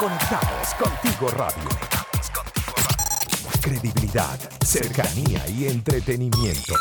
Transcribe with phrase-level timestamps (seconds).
[0.00, 1.68] Conectados contigo radio.
[3.60, 6.72] Credibilidad, cercanía y entretenimiento.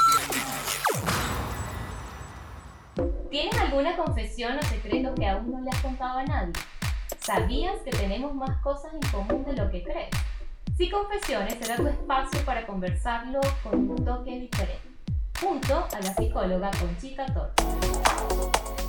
[3.30, 6.54] ¿Tienes alguna confesión o secreto que aún no le has contado a nadie?
[7.20, 10.12] ¿Sabías que tenemos más cosas en común de lo que crees?
[10.78, 14.90] Si Confesiones será tu espacio para conversarlo con un toque diferente,
[15.42, 18.89] junto a la psicóloga Conchita Torres.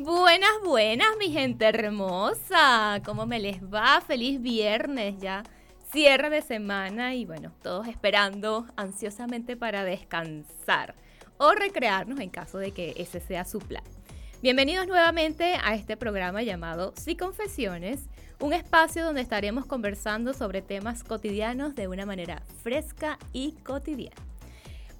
[0.00, 3.02] Buenas, buenas, mi gente hermosa.
[3.04, 4.00] ¿Cómo me les va?
[4.00, 5.42] Feliz viernes ya.
[5.90, 10.94] Cierre de semana y bueno, todos esperando ansiosamente para descansar
[11.36, 13.82] o recrearnos en caso de que ese sea su plan.
[14.40, 18.08] Bienvenidos nuevamente a este programa llamado Sí Confesiones,
[18.38, 24.14] un espacio donde estaremos conversando sobre temas cotidianos de una manera fresca y cotidiana.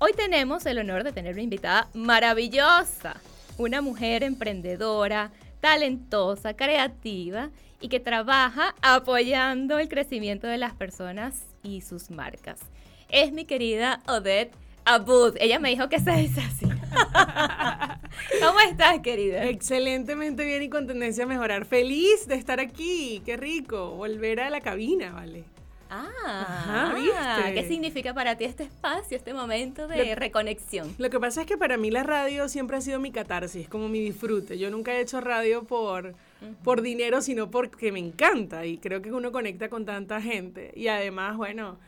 [0.01, 3.21] Hoy tenemos el honor de tener una invitada maravillosa
[3.59, 5.31] una mujer emprendedora,
[5.61, 7.51] talentosa, creativa
[7.81, 12.61] y que trabaja apoyando el crecimiento de las personas y sus marcas.
[13.09, 15.37] Es mi querida Odette Abud.
[15.39, 16.67] Ella me dijo que se dice así.
[18.43, 19.45] ¿Cómo estás, querida?
[19.45, 21.67] Excelentemente bien y con tendencia a mejorar.
[21.67, 23.23] Feliz de estar aquí.
[23.25, 23.91] Qué rico.
[23.91, 25.45] Volver a la cabina, ¿vale?
[25.91, 27.55] Ah, ¿viste?
[27.55, 30.95] ¿qué significa para ti este espacio, este momento de reconexión?
[30.99, 33.89] Lo que pasa es que para mí la radio siempre ha sido mi catarsis, como
[33.89, 34.59] mi disfrute.
[34.59, 36.15] Yo nunca he hecho radio por,
[36.63, 40.73] por dinero, sino porque me encanta y creo que uno conecta con tanta gente.
[40.77, 41.79] Y además, bueno,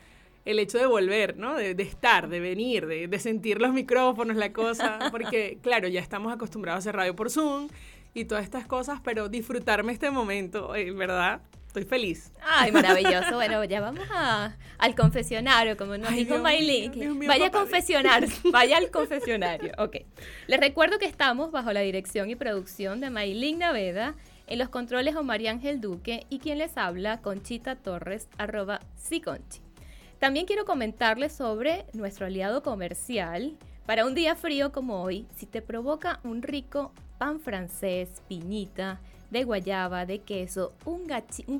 [0.44, 1.54] el hecho de volver, ¿no?
[1.54, 6.32] De, estar, de venir, de, de, sentir los micrófonos, la cosa, porque claro, ya estamos
[6.32, 7.68] acostumbrados a hacer radio por Zoom
[8.14, 11.42] y todas estas cosas, pero disfrutarme este momento, eh, ¿verdad?
[11.70, 12.32] Estoy feliz.
[12.42, 13.36] Ay, maravilloso.
[13.36, 14.02] Bueno, ya vamos
[14.78, 17.28] al confesionario, como nos dijo Maylin.
[17.28, 19.72] Vaya a confesionar, vaya al confesionario.
[19.78, 19.98] Ok.
[20.48, 24.16] Les recuerdo que estamos bajo la dirección y producción de Maylin Naveda,
[24.48, 29.60] en los controles Omar Ángel Duque y quien les habla, Conchita Torres, arroba Siconchi.
[30.18, 33.56] También quiero comentarles sobre nuestro aliado comercial.
[33.86, 38.98] Para un día frío como hoy, si te provoca un rico pan francés, piñita,
[39.30, 41.06] de guayaba, de queso, un,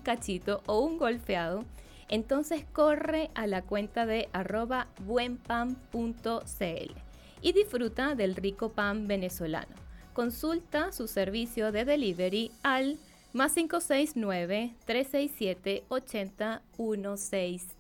[0.01, 1.65] cachito o un golfeado,
[2.09, 6.95] entonces corre a la cuenta de arroba buenpan.cl
[7.43, 9.75] y disfruta del rico pan venezolano.
[10.13, 12.99] Consulta su servicio de delivery al
[13.33, 17.80] más 569 367 80163.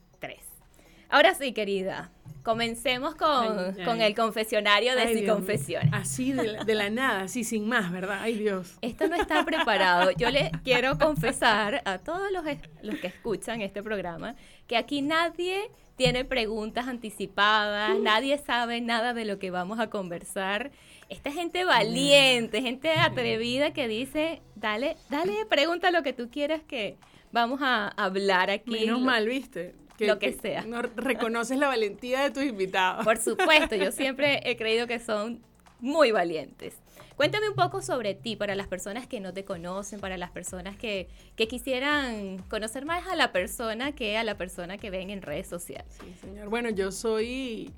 [1.10, 2.10] Ahora sí, querida,
[2.42, 5.92] Comencemos con, el confesionario de Si Confesiones.
[5.92, 8.18] Así de la, nada, así sin más, ¿verdad?
[8.22, 8.78] Ay Dios.
[8.80, 10.10] Esto no está preparado.
[10.12, 12.44] Yo le quiero confesar a todos los,
[12.82, 19.26] los que escuchan este programa que aquí nadie tiene preguntas anticipadas, nadie sabe nada de
[19.26, 20.70] lo que vamos a conversar.
[21.10, 26.96] Esta gente valiente, gente atrevida que dice, dale, dale, pregunta lo que tú quieras que
[27.32, 28.70] vamos a hablar aquí.
[28.70, 29.74] Menos mal, ¿viste?
[30.00, 30.64] Lo que, sea.
[30.64, 33.04] No reconoces la valentía de tus invitados.
[33.04, 35.40] Por supuesto, yo siempre he creído que son
[35.80, 36.74] muy valientes.
[37.16, 40.76] Cuéntame un poco sobre ti para las personas que no te conocen, para las personas
[40.76, 45.20] que, que, quisieran conocer más a la persona que a la persona que ven en
[45.20, 45.98] redes sociales.
[46.00, 46.48] Sí, señor.
[46.48, 47.72] Bueno, yo soy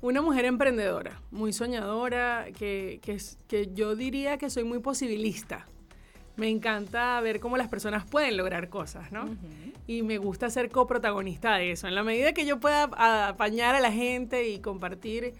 [0.00, 5.66] una mujer emprendedora, muy soñadora, que, que, que yo diría que soy muy posibilista
[6.36, 9.28] me encanta ver cómo las personas pueden lograr cosas, ¿no?
[9.86, 11.88] Y me gusta ser coprotagonista de eso.
[11.88, 12.84] En la medida que yo pueda
[13.28, 15.34] apañar a la gente y compartir,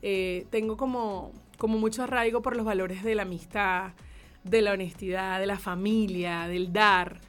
[0.00, 3.92] eh, tengo como, como mucho arraigo por los valores de la amistad,
[4.44, 7.20] de la honestidad, de la familia, del dar.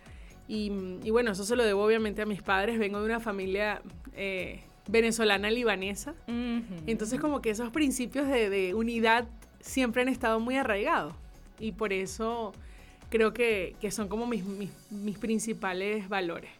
[0.47, 0.69] Y,
[1.11, 2.79] bueno, eso se lo debo obviamente a mis padres.
[2.79, 3.81] Vengo de una familia
[4.15, 6.15] eh, venezolana libanesa.
[6.87, 9.27] Entonces como que esos principios de, de unidad
[9.59, 11.13] siempre han estado muy arraigados.
[11.59, 12.53] Y por eso
[13.09, 16.51] creo que, son como mis, mis, principales valores.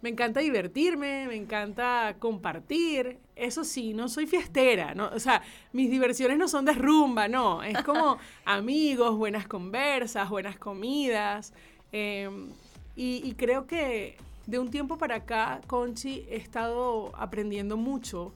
[0.00, 3.18] Me encanta divertirme, me encanta compartir.
[3.36, 5.08] Eso sí, no soy fiestera, ¿no?
[5.14, 5.42] O sea,
[5.72, 7.62] mis diversiones no son de rumba, no.
[7.62, 11.52] Es como amigos, buenas conversas, buenas comidas.
[11.92, 12.48] Em,
[12.96, 14.16] y, creo que
[14.46, 18.34] de un tiempo para acá, Conchi, he estado aprendiendo mucho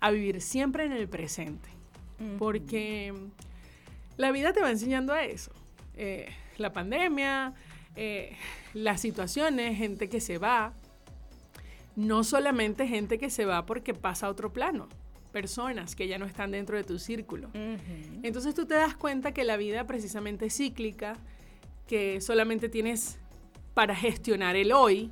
[0.00, 1.68] a vivir siempre en el presente.
[2.38, 3.12] Porque
[4.16, 5.52] la vida te va enseñando a eso.
[5.96, 6.28] Eh,
[6.58, 7.54] la pandemia,
[7.96, 8.36] eh,
[8.74, 10.72] las situaciones, gente que se va.
[11.94, 14.88] No solamente gente que se va porque pasa a otro plano,
[15.32, 17.48] personas que ya no están dentro de tu círculo.
[18.22, 21.16] Entonces tú te das cuenta que la vida precisamente es cíclica,
[21.86, 23.18] que solamente tienes
[23.72, 25.10] para gestionar el hoy.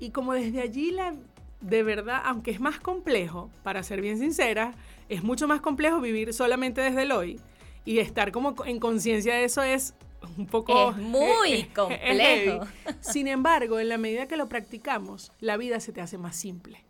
[0.00, 1.14] Y como desde allí la,
[1.60, 4.74] de verdad, aunque es más complejo, para ser bien sincera,
[5.08, 7.40] es mucho más complejo vivir solamente desde el hoy
[7.84, 9.94] y estar como en conciencia de eso es
[10.36, 10.90] un poco...
[10.90, 12.66] Es muy eh, es complejo.
[13.00, 16.84] Sin embargo, en la medida que lo practicamos, la vida se te hace más simple.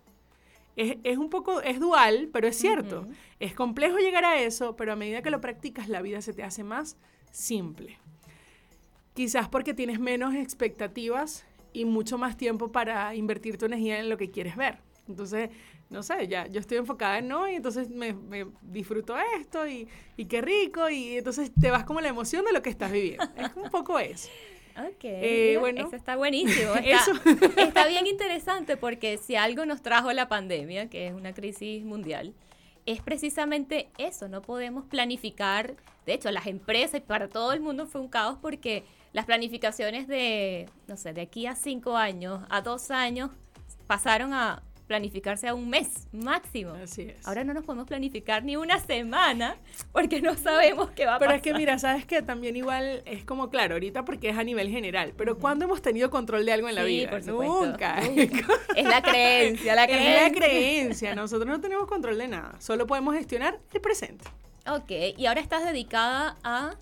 [0.76, 3.06] Es, es un poco, es dual, pero es cierto.
[3.38, 6.42] Es complejo llegar a eso, pero a medida que lo practicas, la vida se te
[6.42, 6.96] hace más
[7.30, 7.98] simple.
[9.14, 14.16] Quizás porque tienes menos expectativas y mucho más tiempo para invertir tu energía en lo
[14.16, 14.78] que quieres ver.
[15.08, 15.50] Entonces,
[15.94, 19.88] no sé, ya yo estoy enfocada en no y entonces me, me disfruto esto y,
[20.18, 23.24] y qué rico y entonces te vas como la emoción de lo que estás viviendo.
[23.36, 24.28] Es un poco eso.
[24.76, 25.86] Ok, Eh, bueno.
[25.86, 26.74] eso está buenísimo.
[26.74, 27.12] Está, Eso.
[27.58, 32.34] está bien interesante porque si algo nos trajo la pandemia, que es una crisis mundial,
[32.84, 34.26] es precisamente eso.
[34.28, 35.76] No podemos planificar.
[36.06, 38.82] De hecho, las empresas y para todo el mundo fue un caos porque
[39.12, 43.30] las planificaciones de, no sé, de aquí a cinco años, a dos años,
[43.86, 46.72] pasaron a planificarse a un mes máximo.
[46.74, 47.26] Así es.
[47.26, 49.56] Ahora no nos podemos planificar ni una semana
[49.92, 51.36] porque no sabemos qué va a Pero pasar.
[51.36, 54.68] es que mira, sabes que también igual es como claro, ahorita porque es a nivel
[54.68, 57.10] general, pero ¿cuándo hemos tenido control de algo en la Sí, vida?
[57.10, 57.66] por supuesto.
[57.66, 58.00] Nunca.
[58.76, 60.26] Es la creencia, la creencia.
[60.26, 61.14] Es la creencia.
[61.14, 62.60] Nosotros no tenemos control de nada.
[62.60, 64.24] Solo podemos gestionar el presente.
[64.66, 66.74] Ok, y ahora estás dedicada a...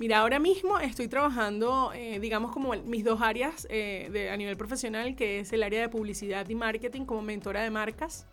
[0.00, 4.56] Mira, ahora mismo estoy trabajando, eh, digamos, como mis dos áreas eh, de, a nivel
[4.56, 8.26] profesional, que es el área de publicidad y marketing como mentora de marcas,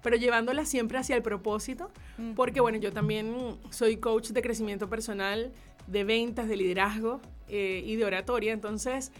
[0.00, 1.90] pero llevándola siempre hacia el propósito,
[2.36, 5.50] porque bueno, yo también soy coach de crecimiento personal,
[5.88, 9.10] de ventas, de liderazgo eh, y de oratoria, entonces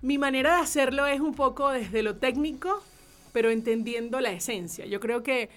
[0.00, 2.82] mi manera de hacerlo es un poco desde lo técnico,
[3.34, 4.86] pero entendiendo la esencia.
[4.86, 5.50] Yo creo que,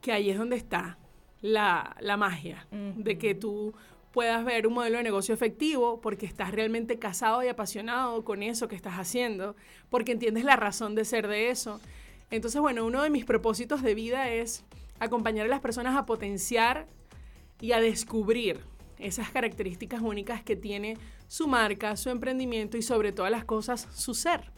[0.00, 0.98] que ahí es donde está
[1.40, 3.72] la, la magia, de que tú
[4.16, 8.66] puedas ver un modelo de negocio efectivo porque estás realmente casado y apasionado con eso
[8.66, 9.56] que estás haciendo,
[9.90, 11.82] porque entiendes la razón de ser de eso.
[12.30, 14.64] Entonces, bueno, uno de mis propósitos de vida es
[15.00, 16.86] acompañar a las personas a potenciar
[17.60, 18.60] y a descubrir
[18.98, 20.96] esas características únicas que tiene
[21.28, 24.50] su marca, su emprendimiento y sobre todas las cosas su ser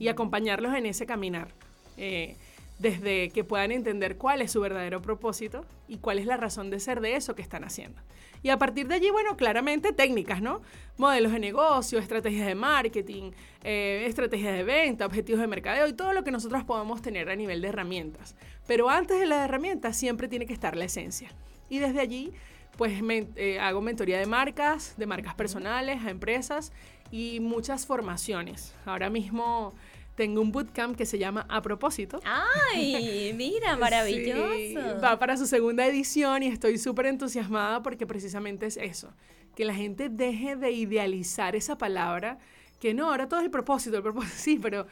[0.00, 1.54] y acompañarlos en ese caminar.
[1.96, 2.34] eh,
[2.78, 6.78] desde que puedan entender cuál es su verdadero propósito y cuál es la razón de
[6.80, 8.02] ser de eso que están haciendo.
[8.42, 10.60] Y a partir de allí, bueno, claramente técnicas, ¿no?
[10.98, 13.32] Modelos de negocio, estrategias de marketing,
[13.64, 17.36] eh, estrategias de venta, objetivos de mercadeo y todo lo que nosotros podamos tener a
[17.36, 18.36] nivel de herramientas.
[18.66, 21.30] Pero antes de las herramientas siempre tiene que estar la esencia.
[21.68, 22.32] Y desde allí,
[22.76, 22.92] pues
[23.36, 26.72] eh, hago mentoría de marcas, de marcas personales, a empresas
[27.10, 28.74] y muchas formaciones.
[28.84, 29.72] Ahora mismo
[30.16, 32.20] tengo un bootcamp que se llama A propósito.
[32.24, 33.32] ¡Ay!
[33.36, 34.54] Mira, maravilloso.
[34.54, 39.12] Sí, va para su segunda edición y estoy súper entusiasmada porque precisamente es eso,
[39.54, 42.38] que la gente deje de idealizar esa palabra,
[42.80, 44.86] que no, ahora todo es el propósito, el propósito, sí, pero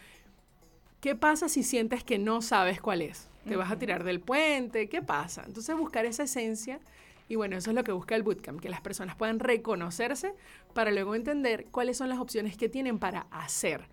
[1.01, 3.29] ¿qué pasa si sientes que no sabes cuál es?
[3.49, 4.89] ¿Te vas a tirar del puente?
[4.89, 5.43] ¿Qué pasa?
[5.47, 6.81] Entonces buscar esa esencia
[7.29, 10.35] y bueno, eso es lo que busca el bootcamp, que las personas puedan reconocerse
[10.75, 13.87] para luego entender cuáles son las opciones que tienen para hacer.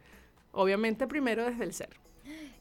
[0.52, 1.90] Obviamente primero desde el ser.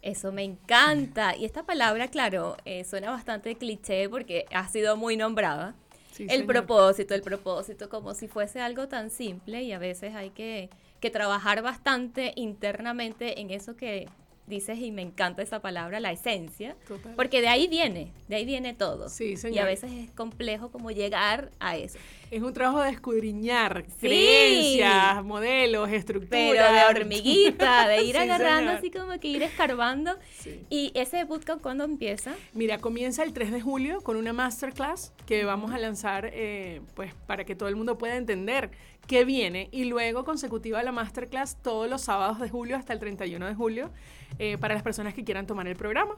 [0.02, 1.36] Eso me encanta.
[1.36, 5.74] Y esta palabra, claro, eh, suena bastante cliché porque ha sido muy nombrada.
[6.12, 6.46] Sí, el señor.
[6.46, 10.70] propósito, el propósito, como si fuese algo tan simple y a veces hay que,
[11.00, 14.08] que trabajar bastante internamente en eso que
[14.46, 17.14] dices y me encanta esa palabra, la esencia, Total.
[17.14, 19.08] porque de ahí viene, de ahí viene todo.
[19.08, 19.64] Sí, Y a señor.
[19.66, 21.98] veces es complejo como llegar a eso.
[22.32, 24.08] Es un trabajo de escudriñar Sí.
[24.08, 26.30] creencias, modelos, estructuras.
[26.30, 28.74] Pero de hormiguita, de ir Sí, agarrando señor.
[28.76, 30.16] así como que ir escarbando.
[30.38, 30.60] Sí.
[30.68, 32.34] ¿Y ese bootcamp cuándo empieza?
[32.52, 37.12] Mira, comienza el 3 de julio con una masterclass que vamos a lanzar eh, pues,
[37.26, 38.70] para que todo el mundo pueda entender
[39.10, 39.68] qué viene.
[39.72, 43.90] Y luego consecutiva la masterclass todos los sábados de julio hasta el 31 de julio
[44.38, 46.14] eh, para las personas que quieran tomar el programa.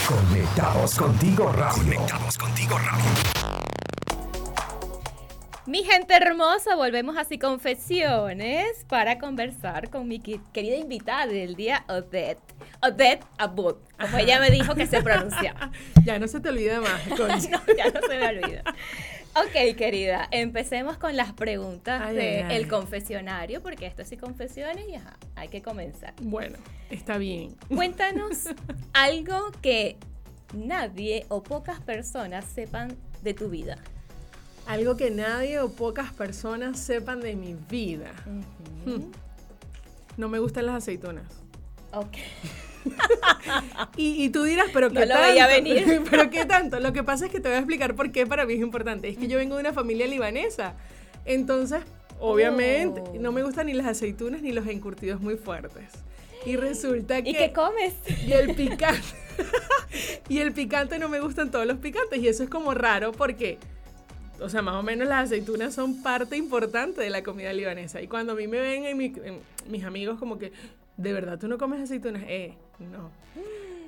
[0.08, 1.84] Conectados contigo radio.
[1.84, 3.66] Conectados contigo radio.
[5.66, 12.40] Mi gente hermosa, volvemos así confesiones para conversar con mi querida invitada del día, Odette.
[12.82, 15.72] Odette Abud, como ella me dijo que se pronunciaba.
[16.06, 17.06] Ya no se te olvida más.
[17.10, 17.28] No,
[17.76, 18.64] ya no se me olvida.
[19.36, 25.50] Ok, querida, empecemos con las preguntas del confesionario, porque esto sí confesiones y ajá, hay
[25.50, 26.14] que comenzar.
[26.22, 26.58] Bueno,
[26.90, 27.54] está bien.
[27.68, 28.46] Cuéntanos
[28.94, 29.98] algo que
[30.54, 33.78] nadie o pocas personas sepan de tu vida.
[34.68, 38.14] Algo que nadie o pocas personas sepan de mi vida.
[38.86, 39.12] Ujú.
[40.16, 41.26] No me gustan las aceitunas.
[41.92, 42.16] Ok.
[43.98, 45.48] Y, y tú dirás, pero No qué lo tanto.
[45.48, 46.02] venir.
[46.10, 46.80] pero qué tanto.
[46.80, 49.08] Lo que pasa es que te voy a explicar por qué para mí es importante.
[49.10, 50.74] Es que yo vengo de una familia libanesa.
[51.26, 51.82] Entonces,
[52.20, 53.14] obviamente, Oh.
[53.20, 55.86] no me gustan ni las aceitunas ni los encurtidos muy fuertes.
[56.46, 57.30] Y resulta que.
[57.30, 57.94] ¿Y qué comes?
[58.28, 59.02] Y el picante.
[60.30, 62.20] y el picante no me gustan todos los picantes.
[62.20, 63.58] Y eso es como raro porque,
[64.40, 68.02] o sea, más o menos las aceitunas son parte importante de la comida libanesa.
[68.02, 70.52] Y cuando a mí me ven en, mi- en mis amigos como que,
[70.98, 72.24] ¿de verdad tú no comes aceitunas?
[72.28, 73.12] Eh, no.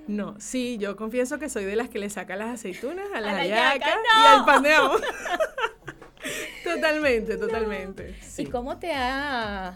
[0.07, 3.33] No, sí, yo confieso que soy de las que le saca las aceitunas a las
[3.33, 4.69] la hallaca, y al pan de
[6.63, 8.15] totalmente, totalmente.
[8.21, 8.43] sí.
[8.43, 9.75] ¿Y cómo te ha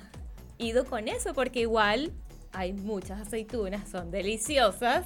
[0.58, 1.34] ido con eso?
[1.34, 2.12] Porque igual
[2.54, 5.06] hay muchas aceitunas, son deliciosas,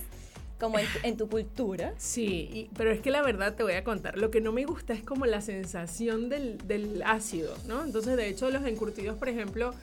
[0.59, 1.93] como en, tu- en tu cultura.
[1.97, 4.65] Sí, y- pero es que la verdad te voy a contar, lo que no me
[4.65, 7.83] gusta es como la sensación del, del ácido, ¿no?
[7.83, 9.73] Entonces, de hecho, los encurtidos, por ejemplo,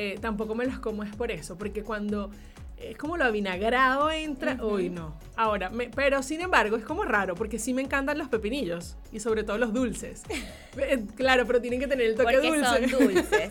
[0.00, 2.30] eh, tampoco me los como es por eso, porque cuando
[2.76, 5.12] es como lo avinagrado entra, uy, no.
[5.34, 9.18] Ahora, me- pero sin embargo, es como raro, porque sí me encantan los pepinillos, y
[9.18, 10.22] sobre todo los dulces.
[10.80, 12.88] Eh, claro, pero tienen que tener el toque Porque dulce.
[12.88, 13.50] son dulces.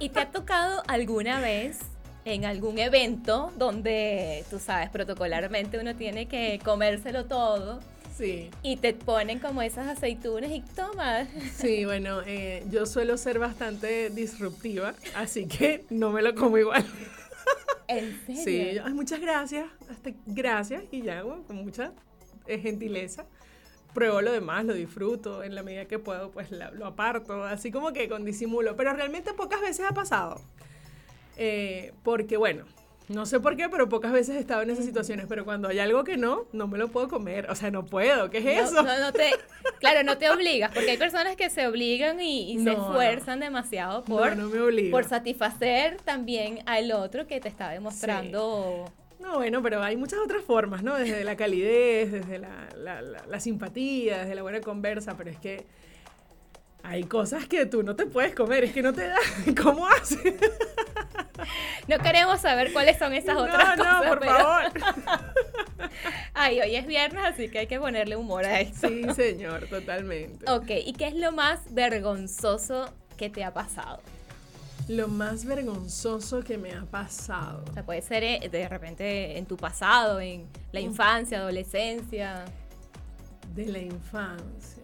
[0.00, 1.78] ¿Y te ha tocado alguna vez
[2.24, 7.78] en algún evento donde, tú sabes, protocolarmente uno tiene que comérselo todo
[8.18, 8.50] Sí.
[8.64, 11.26] y te ponen como esas aceitunas y toma?
[11.54, 16.84] Sí, bueno, eh, yo suelo ser bastante disruptiva, así que no me lo como igual.
[17.86, 18.44] ¿En serio?
[18.44, 21.92] Sí, "Ay, muchas gracias, hasta gracias y ya, bueno, con mucha
[22.46, 23.24] eh, gentileza.
[23.94, 27.70] Pruebo lo demás, lo disfruto, en la medida que puedo, pues la- lo aparto, así
[27.70, 30.40] como que con disimulo, pero realmente pocas veces ha pasado.
[31.36, 32.64] Eh, porque bueno,
[33.08, 35.78] no sé por qué, pero pocas veces he estado en esas situaciones, pero cuando hay
[35.78, 38.80] algo que no, no me lo puedo comer, o sea, no puedo, ¿qué es No,
[38.80, 38.82] eso?
[38.82, 39.30] no, no te,
[39.80, 44.04] claro, no te obligas, porque hay personas que se obligan y, y se esfuerzan demasiado
[44.04, 44.90] por, no, no me obligo.
[44.90, 48.92] por satisfacer también al otro que te está demostrando.
[49.20, 50.94] No, bueno, pero hay muchas otras formas, ¿no?
[50.94, 55.38] Desde la calidez, desde la, la- la- la simpatía, desde la buena conversa, pero es
[55.38, 55.66] que
[56.84, 59.16] hay cosas que tú no te puedes comer, es que no te da.
[59.62, 60.34] ¿Cómo haces?
[61.88, 64.02] No queremos saber cuáles son esas otras no, cosas.
[64.02, 64.72] no, por pero- favor.
[66.34, 68.88] Ay, hoy es viernes, así que hay que ponerle humor a esto.
[68.88, 70.50] Sí, señor, totalmente.
[70.50, 74.00] Ok, ¿y qué es lo más vergonzoso que te ha pasado?
[74.88, 77.64] Lo más vergonzoso que me ha pasado.
[77.70, 82.44] O sea, puede ser eh, de repente en tu pasado, en la infancia, adolescencia.
[83.54, 84.82] De la infancia.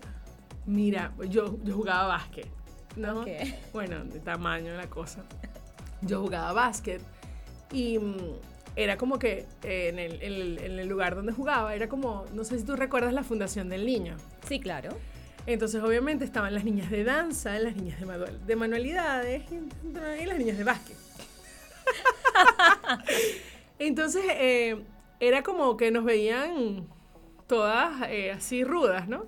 [0.67, 2.49] Mira, yo, yo jugaba básquet,
[2.97, 3.21] ¿no?
[3.21, 3.29] Ok.
[3.73, 5.23] Bueno, de tamaño la cosa.
[6.03, 7.01] Yo jugaba básquet
[7.73, 8.17] y mm,
[8.77, 12.25] era como que eh, en, el, en el- en el lugar donde jugaba, era como,
[12.35, 14.17] no sé si tú recuerdas la Fundación del Niño.
[14.49, 14.91] Sí, claro.
[15.47, 19.57] Entonces, obviamente, estaban las niñas de danza, las niñas de, manu- de manualidades y,
[20.23, 20.97] y las niñas de básquet.
[23.79, 24.83] Entonces, eh,
[25.21, 26.87] era como que nos veían
[27.47, 29.27] todas eh, así rudas, ¿no?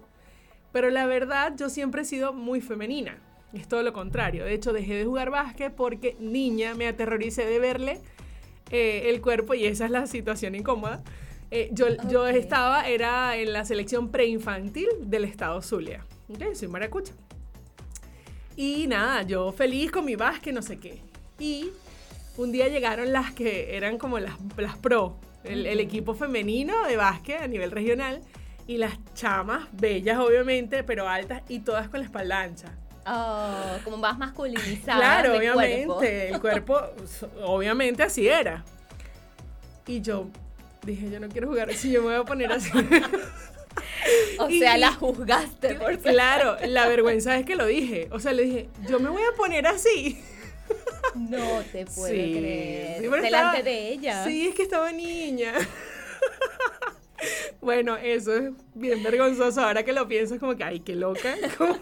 [0.72, 3.18] Pero la verdad, yo siempre he sido muy femenina.
[3.52, 4.44] Es todo lo contrario.
[4.44, 8.00] De hecho, dejé de jugar básquet porque niña me aterroricé de verle
[8.70, 11.02] eh, el cuerpo y esa es la situación incómoda.
[11.50, 12.30] Eh, yo, yo Ok.
[12.30, 16.04] estaba, era en la selección preinfantil del estado Zulia.
[16.28, 17.12] Ok, soy maracucha.
[18.56, 21.00] Y nada, yo feliz con mi básquet, no sé qué.
[21.38, 21.70] Y
[22.36, 26.96] un día llegaron las que eran como las, las pro, el, el equipo femenino de
[26.96, 28.20] básquet a nivel regional.
[28.66, 32.76] Y las chamas, bellas obviamente, pero altas y todas con la espalda ancha.
[33.08, 34.98] Oh, como más masculinizada.
[34.98, 36.00] Claro, de obviamente, cuerpo.
[36.02, 36.80] el cuerpo,
[37.44, 38.64] obviamente así era.
[39.86, 40.26] Y yo
[40.84, 42.70] dije, yo no quiero jugar así, yo me voy a poner así.
[44.38, 48.08] O Y- sea, la juzgaste por claro, la vergüenza es que lo dije.
[48.10, 50.22] O sea, le dije, yo me voy a poner así.
[51.14, 52.96] No te puedo Sí, creer.
[53.00, 54.24] sí, Delante estaba- de ella.
[54.24, 55.52] Sí, es que estaba niña.
[57.60, 59.60] Bueno, eso es bien vergonzoso.
[59.62, 61.34] Ahora que lo pienso, es como que, ay, qué loca.
[61.58, 61.76] ¿Cómo?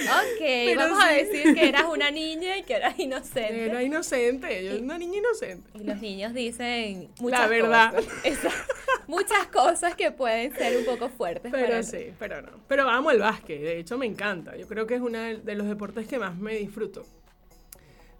[0.00, 3.66] Ok, vamos a decir que eras una niña y que eras inocente.
[3.66, 5.70] Era inocente, yo era una niña inocente.
[5.74, 7.94] Y los niños dicen muchas La verdad.
[7.94, 8.52] cosas.
[9.06, 11.50] Muchas cosas que pueden ser un poco fuertes.
[11.50, 12.50] Pero para- sí, pero no.
[12.68, 14.54] Pero amo el básquet, de hecho me encanta.
[14.54, 17.06] Yo creo que es uno de los deportes que más me disfruto.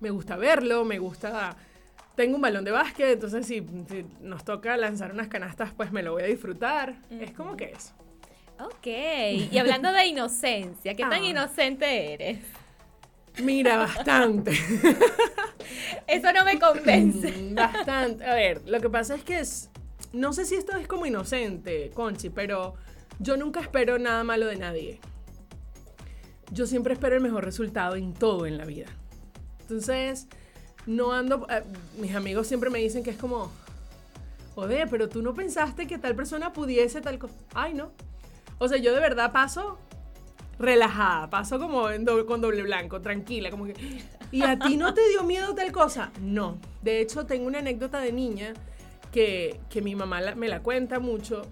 [0.00, 1.56] Me gusta verlo, me gusta...
[2.14, 6.02] Tengo un balón de básquet, entonces si, si nos toca lanzar unas canastas, pues me
[6.02, 6.94] lo voy a disfrutar.
[7.10, 7.92] Es como que eso.
[8.60, 8.86] Ok,
[9.52, 11.26] y hablando de inocencia, ¿qué tan Ah.
[11.26, 12.38] inocente eres?
[13.42, 14.50] Mira, bastante.
[16.08, 17.30] Eso no me convence.
[17.30, 18.24] Mm, Bastante.
[18.24, 19.70] A ver, lo que pasa es que es.
[20.12, 22.74] No sé si esto es como inocente, Conchi, pero
[23.20, 25.00] yo nunca espero nada malo de nadie.
[26.50, 28.86] Yo siempre espero el mejor resultado en todo en la vida.
[29.60, 30.26] Entonces,
[30.86, 31.46] no ando.
[31.50, 31.62] eh,
[31.98, 33.52] mis amigos siempre me dicen que es como.
[34.56, 37.34] Joder, pero tú no pensaste que tal persona pudiese tal cosa.
[37.54, 37.92] Ay, no.
[38.58, 39.78] O sea, yo de verdad paso
[40.58, 43.74] relajada, paso como en doble- con doble blanco, tranquila, como que...
[44.30, 46.10] ¿Y a ti no te dio miedo tal cosa?
[46.20, 46.58] No.
[46.82, 48.52] De hecho, tengo una anécdota de niña
[49.12, 51.42] que, que mi mamá la- me la cuenta mucho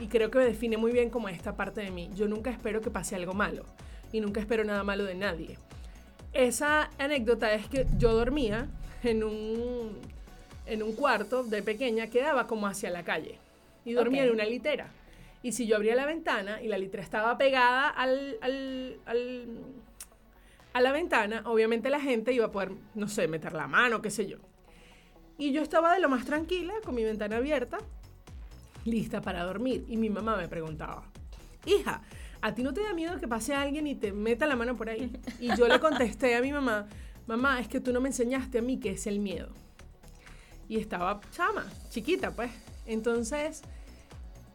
[0.00, 2.08] y creo que me define muy bien como esta parte de mí.
[2.14, 3.64] Yo nunca espero que pase algo malo
[4.12, 5.58] y nunca espero nada malo de nadie.
[6.32, 8.68] Esa anécdota es que yo dormía
[9.02, 9.98] en un,
[10.64, 13.38] en un cuarto de pequeña que daba como hacia la calle
[13.84, 14.86] y dormía en una litera.
[15.42, 19.48] Y si yo abría la ventana y la litera estaba pegada al, al- al-
[20.72, 24.10] a la ventana, obviamente la gente iba a poder, no sé, meter la mano, qué
[24.10, 24.38] sé yo.
[25.38, 27.78] Y yo estaba de lo más tranquila, con mi ventana abierta,
[28.84, 29.84] lista para dormir.
[29.88, 31.02] Y mi mamá me preguntaba,
[31.66, 32.02] hija,
[32.40, 34.88] ¿a ti no te da miedo que pase alguien y te meta la mano por
[34.88, 35.10] ahí?
[35.40, 36.86] Y yo le contesté a mi mamá,
[37.26, 39.48] mamá, es que tú no me enseñaste a mí qué es el miedo.
[40.68, 42.50] Y estaba chama, chiquita, pues.
[42.86, 43.62] Entonces,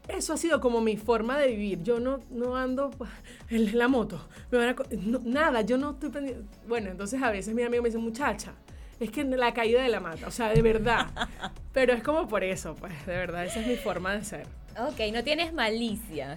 [0.07, 1.83] eso ha sido como mi forma de vivir.
[1.83, 3.09] Yo no, no ando pues,
[3.49, 4.27] en la moto.
[4.51, 6.43] Me van a no, nada, yo no estoy pendiente.
[6.67, 8.53] Bueno, entonces a veces mi amigo me dice, muchacha,
[8.99, 11.07] es que la caída de la mata, o sea, de verdad.
[11.73, 14.47] Pero es como por eso, pues, de verdad, esa es mi forma de ser.
[14.79, 16.35] Ok, no tienes malicia.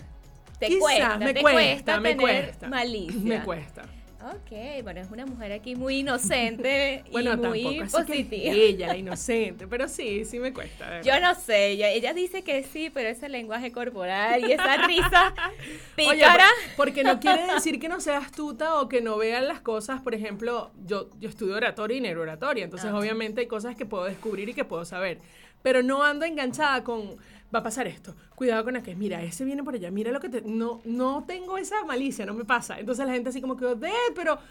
[0.58, 2.68] Te cuesta, me te cuesta, cuesta me tener cuesta.
[2.68, 3.20] malicia.
[3.38, 3.82] Me cuesta.
[4.22, 8.54] Ok, bueno, es una mujer aquí muy inocente Bueno, y muy tampoco así que positiva.
[8.54, 11.00] ella, la inocente, pero sí, sí me cuesta.
[11.00, 15.34] Yo no sé, ella, ella dice que sí, pero ese lenguaje corporal y esa risa
[15.96, 16.44] pícara.
[16.76, 20.02] por- porque no quiere decir que no sea astuta o que no vean las cosas.
[20.02, 24.50] Por ejemplo, yo, yo estudio oratoria y neurooratoria, entonces obviamente hay cosas que puedo descubrir
[24.50, 25.18] y que puedo saber.
[25.62, 27.16] Pero no ando enganchada con,
[27.54, 30.28] va a pasar esto, cuidado con aquel, mira, ese viene por allá, mira lo que
[30.28, 30.42] te...
[30.42, 32.78] No, no tengo esa malicia, no me pasa.
[32.78, 34.38] Entonces la gente así como que, "Odette, pero...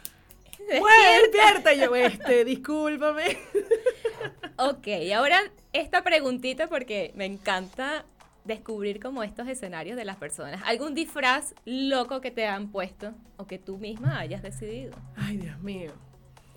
[0.68, 1.72] Bueno, despierta.
[1.72, 3.38] Yo, este, discúlpame.
[4.62, 5.40] Ok, ahora
[5.72, 8.04] esta preguntita porque me encanta
[8.44, 10.60] descubrir como estos escenarios de las personas.
[10.66, 14.92] ¿Algún disfraz loco que te han puesto o que tú misma hayas decidido?
[15.16, 15.92] Ay, Dios mío.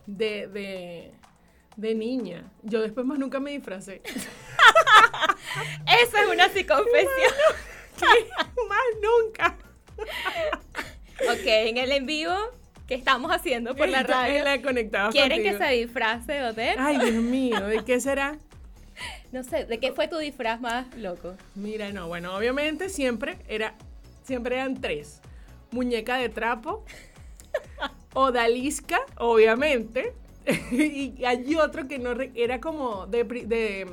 [0.05, 1.11] De, de,
[1.77, 2.51] de niña.
[2.61, 4.01] Yo después más nunca me disfracé.
[6.03, 7.33] Esa es una sí confesión.
[8.69, 9.57] más nunca.
[11.29, 12.33] ok, en el en vivo
[12.87, 14.43] que estamos haciendo por la radio.
[14.43, 16.77] la conectada ¿Quieren que se disfrace Odette?
[16.77, 18.37] Ay, Dios mío, ¿de qué será?
[19.31, 21.35] No sé, ¿de qué fue tu disfraz más loco?
[21.55, 23.75] Mira, no, bueno, obviamente siempre era,
[24.23, 25.21] siempre eran tres.
[25.71, 26.85] Muñeca de trapo,
[28.13, 30.13] odalisca, obviamente,
[30.71, 33.87] y hay otro que no era como de, de,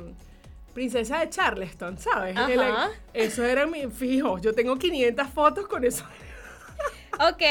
[0.73, 2.35] princesa de Charleston, ¿sabes?
[2.37, 2.89] Ajá.
[3.13, 4.39] Eso era mi fijo.
[4.39, 6.05] Yo tengo 500 fotos con eso.
[7.19, 7.41] Ok,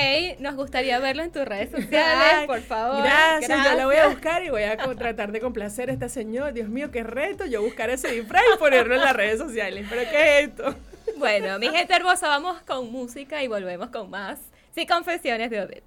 [0.41, 3.03] nos gustaría verlo en tus redes Ay, sociales, por favor.
[3.05, 6.51] Gracias, yo la voy a buscar y voy a tratar de complacer a esta señora.
[6.51, 9.87] Dios mío, qué reto yo buscar ese disfraz y ponerlo en las redes sociales.
[9.89, 10.75] ¿Pero qué es esto?
[11.19, 14.41] Bueno, mi gente hermosa, vamos con música y volvemos con más.
[14.75, 15.85] Sí, confesiones de Odette.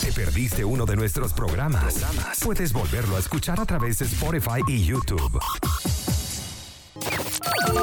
[0.00, 2.02] ¿Te perdiste uno de nuestros programas?
[2.42, 5.38] Puedes volverlo a escuchar a través de Spotify y YouTube.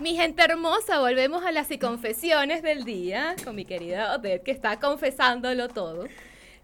[0.00, 4.50] Mi gente hermosa, volvemos a las y confesiones del día con mi querida Odette que
[4.50, 6.08] está confesándolo todo.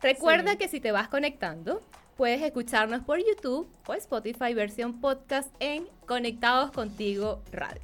[0.02, 0.56] Recuerda Sí.
[0.58, 1.82] que si te vas conectando,
[2.16, 7.82] puedes escucharnos por YouTube o Spotify versión podcast en Conectados Contigo Radio.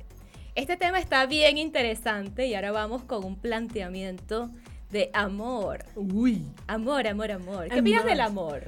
[0.54, 4.50] Este tema está bien interesante y ahora vamos con un planteamiento
[4.90, 5.84] de amor.
[5.94, 6.42] Uy.
[6.66, 7.68] Amor, amor, amor.
[7.68, 8.10] ¿Qué opinas Amor.
[8.10, 8.62] del amor?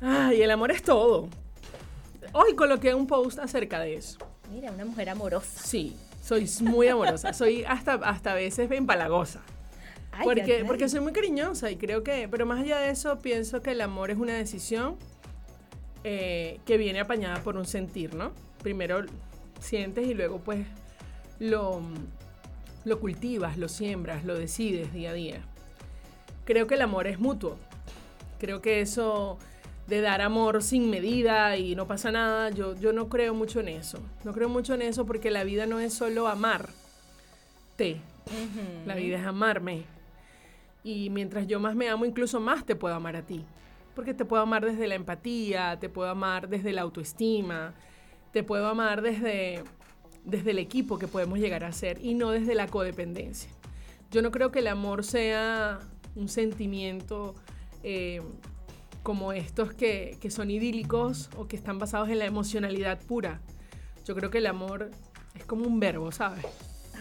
[0.00, 1.28] Ay, el amor es todo.
[2.32, 4.18] Hoy coloqué un post acerca de eso.
[4.50, 5.62] Mira, una mujer amorosa.
[5.64, 7.32] Sí, soy muy amorosa.
[7.32, 9.40] Soy hasta, hasta a veces empalagosa.
[10.12, 13.62] Ay, Porque, porque soy muy cariñosa y creo que, pero más allá de eso, pienso
[13.62, 14.96] que el amor es una decisión
[16.04, 18.32] eh, que viene apañada por un sentir, ¿no?
[18.62, 19.04] Primero
[19.60, 20.66] sientes y luego pues
[21.38, 21.80] lo,
[22.84, 25.40] lo cultivas, lo siembras, lo decides día a día.
[26.44, 27.58] Creo que el amor es mutuo.
[28.38, 29.38] Creo que eso
[29.88, 33.68] de dar amor sin medida y no pasa nada, yo, yo no creo mucho en
[33.68, 33.98] eso.
[34.22, 38.00] No creo mucho en eso porque la vida no es solo amarte.
[38.86, 39.84] La vida es amarme.
[40.82, 43.44] Y mientras yo más me amo, incluso más te puedo amar a ti.
[43.94, 47.74] Porque te puedo amar desde la empatía, te puedo amar desde la autoestima,
[48.32, 49.64] te puedo amar desde,
[50.24, 53.50] desde el equipo que podemos llegar a ser y no desde la codependencia.
[54.10, 55.80] Yo no creo que el amor sea
[56.14, 57.34] un sentimiento
[57.82, 58.22] eh,
[59.02, 63.40] como estos que, que son idílicos o que están basados en la emocionalidad pura.
[64.04, 64.90] Yo creo que el amor
[65.34, 66.46] es como un verbo, ¿sabes?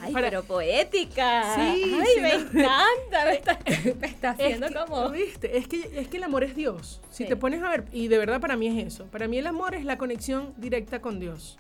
[0.01, 1.55] Ay, pero poética.
[1.55, 2.39] Sí, Ay, sí, me no.
[2.41, 3.25] encanta.
[3.25, 3.60] Me está,
[3.99, 5.10] me está Es haciendo que, como.
[5.10, 5.57] ¿viste?
[5.57, 7.01] Es que, es que el amor es Dios.
[7.10, 7.29] Si Sí.
[7.29, 9.05] te pones a ver, y de verdad para mí es eso.
[9.07, 11.57] Para mí el amor es la conexión directa con Dios.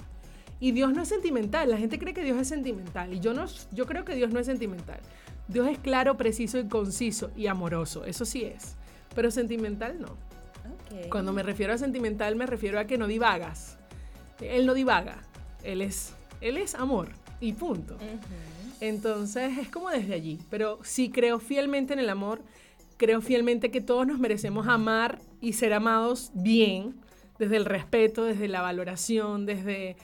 [0.59, 1.69] Y Dios no es sentimental.
[1.69, 3.13] La gente cree que Dios es sentimental.
[3.13, 4.99] Y yo, no, yo creo que Dios no es sentimental.
[5.47, 8.05] Dios es claro, preciso y conciso y amoroso.
[8.05, 8.75] Eso sí es.
[9.15, 10.07] Pero sentimental no.
[10.11, 11.09] Ok.
[11.09, 13.77] Cuando me refiero a sentimental me refiero a que no divagas.
[14.41, 15.21] Él no divaga.
[15.63, 17.09] Él es, él es amor.
[17.39, 17.97] Y punto.
[18.79, 20.39] Entonces es como desde allí.
[20.49, 22.41] Pero sí creo fielmente en el amor.
[22.97, 26.95] Creo fielmente que todos nos merecemos amar y ser amados bien.
[27.39, 29.95] Desde el respeto, desde la valoración, desde,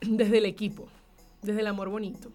[0.00, 0.88] desde el equipo.
[1.42, 2.30] Desde el amor bonito.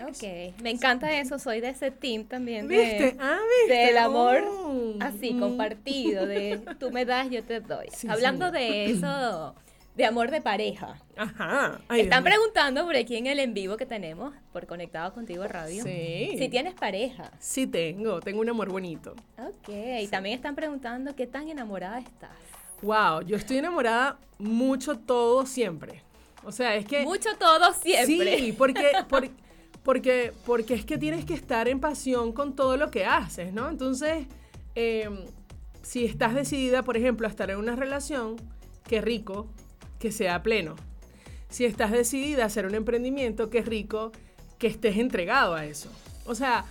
[0.00, 2.68] Ok, me encanta eso, soy de ese team también.
[2.68, 3.16] de- ¿Viste?
[3.20, 3.86] Ah, ¿viste?
[3.86, 4.94] Del amor Oh.
[5.00, 5.40] así, Mm.
[5.40, 7.86] compartido, de tú me das, yo te doy.
[7.96, 9.54] Sí, Hablando de eso,
[9.94, 10.96] de amor de pareja.
[11.16, 11.80] Ajá.
[11.88, 15.84] Ay, Están preguntando por aquí en el en vivo que tenemos, por Conectado Contigo Radio,
[15.84, 16.34] Sí.
[16.36, 17.30] si tienes pareja.
[17.38, 18.20] Sí tengo.
[18.20, 19.14] Tengo un amor bonito.
[19.38, 19.70] Ok,
[20.10, 22.30] también están preguntando qué tan enamorada estás.
[22.82, 26.02] Wow, yo estoy enamorada mucho todo siempre.
[26.42, 27.02] O sea, es que...
[27.04, 28.38] Mucho todo siempre.
[28.38, 29.30] Sí, porque, por-
[29.84, 33.68] porque, porque es que tienes que estar en pasión con todo lo que haces, ¿no?
[33.70, 34.26] Entonces,
[34.74, 35.08] eh,
[35.82, 38.36] si estás decidida, por ejemplo, a estar en una relación,
[38.88, 39.46] qué rico
[40.04, 40.76] que sea pleno.
[41.48, 44.12] Si estás decidida a hacer un emprendimiento, qué rico
[44.58, 45.88] que estés entregado a eso.
[46.26, 46.66] O sea,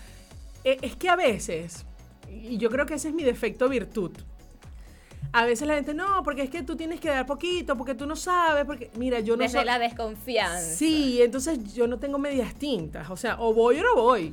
[0.63, 1.85] e- es que a veces,
[2.29, 4.11] y yo creo que ese es mi defecto virtud,
[5.31, 8.05] a veces la gente, no, porque es que tú tienes que dar poquito, porque tú
[8.05, 9.65] no sabes, porque, mira, yo no Desde soy...
[9.65, 10.61] la desconfianza.
[10.75, 13.09] Sí, entonces yo no tengo medias tintas.
[13.09, 14.31] O sea, o voy o no voy.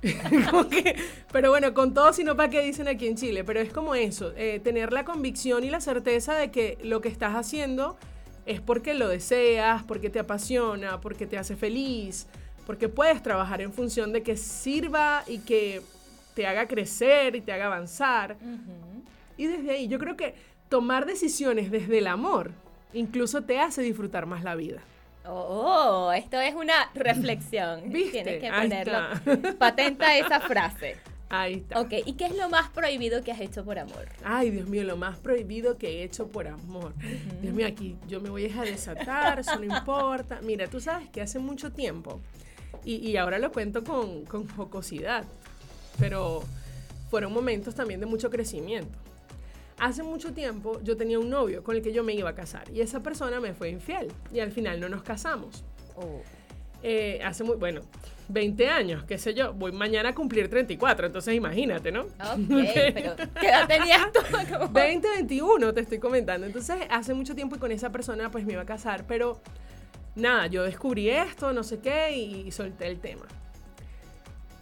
[0.70, 0.96] Que-
[1.32, 3.44] pero bueno, con todo, sino para qué dicen aquí en Chile.
[3.44, 7.08] Pero es como eso, eh, tener la convicción y la certeza de que lo que
[7.10, 7.98] estás haciendo
[8.48, 12.26] es porque lo deseas, porque te apasiona, porque te hace feliz,
[12.66, 15.82] porque puedes trabajar en función de que sirva y que
[16.34, 18.36] te haga crecer y te haga avanzar.
[19.36, 20.34] Y desde ahí, yo creo que
[20.68, 22.52] tomar decisiones desde el amor
[22.94, 24.80] incluso te hace disfrutar más la vida.
[25.26, 27.82] Oh, esto es una reflexión.
[27.92, 28.22] ¿Viste?
[28.22, 29.56] Tienes que ponerlo.
[29.58, 30.96] Patenta esa frase.
[31.30, 31.80] Ahí está.
[31.80, 34.08] Ok, ¿y qué es lo más prohibido que has hecho por amor?
[34.24, 36.94] Ay, Dios mío, lo más prohibido que he hecho por amor.
[37.42, 40.40] Dios mío, aquí yo me voy a desatar, eso no importa.
[40.42, 42.20] Mira, tú sabes que hace mucho tiempo,
[42.84, 45.24] y, y ahora lo cuento con, con jocosidad,
[45.98, 46.42] pero
[47.10, 48.98] fueron momentos también de mucho crecimiento.
[49.78, 52.68] Hace mucho tiempo yo tenía un novio con el que yo me iba a casar
[52.72, 55.62] y esa persona me fue infiel y al final no nos casamos.
[55.94, 56.20] Oh.
[56.82, 57.82] Eh, hace muy, bueno,
[58.28, 62.02] 20 años, qué sé yo, voy mañana a cumplir 34, entonces imagínate, ¿no?
[62.02, 62.08] Ok,
[62.94, 64.20] pero ¿qué edad tenías tú?
[64.52, 66.46] Como- 2021 te estoy comentando.
[66.46, 69.40] Entonces, hace mucho tiempo y con esa persona pues me iba a casar, pero
[70.14, 73.26] nada, yo descubrí esto, no sé qué, y, solté el tema.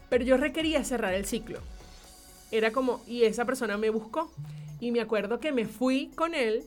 [0.08, 1.58] Pero yo requería cerrar el ciclo.
[2.52, 4.30] Era como, y esa persona me buscó.
[4.78, 6.64] Y me acuerdo que me fui con él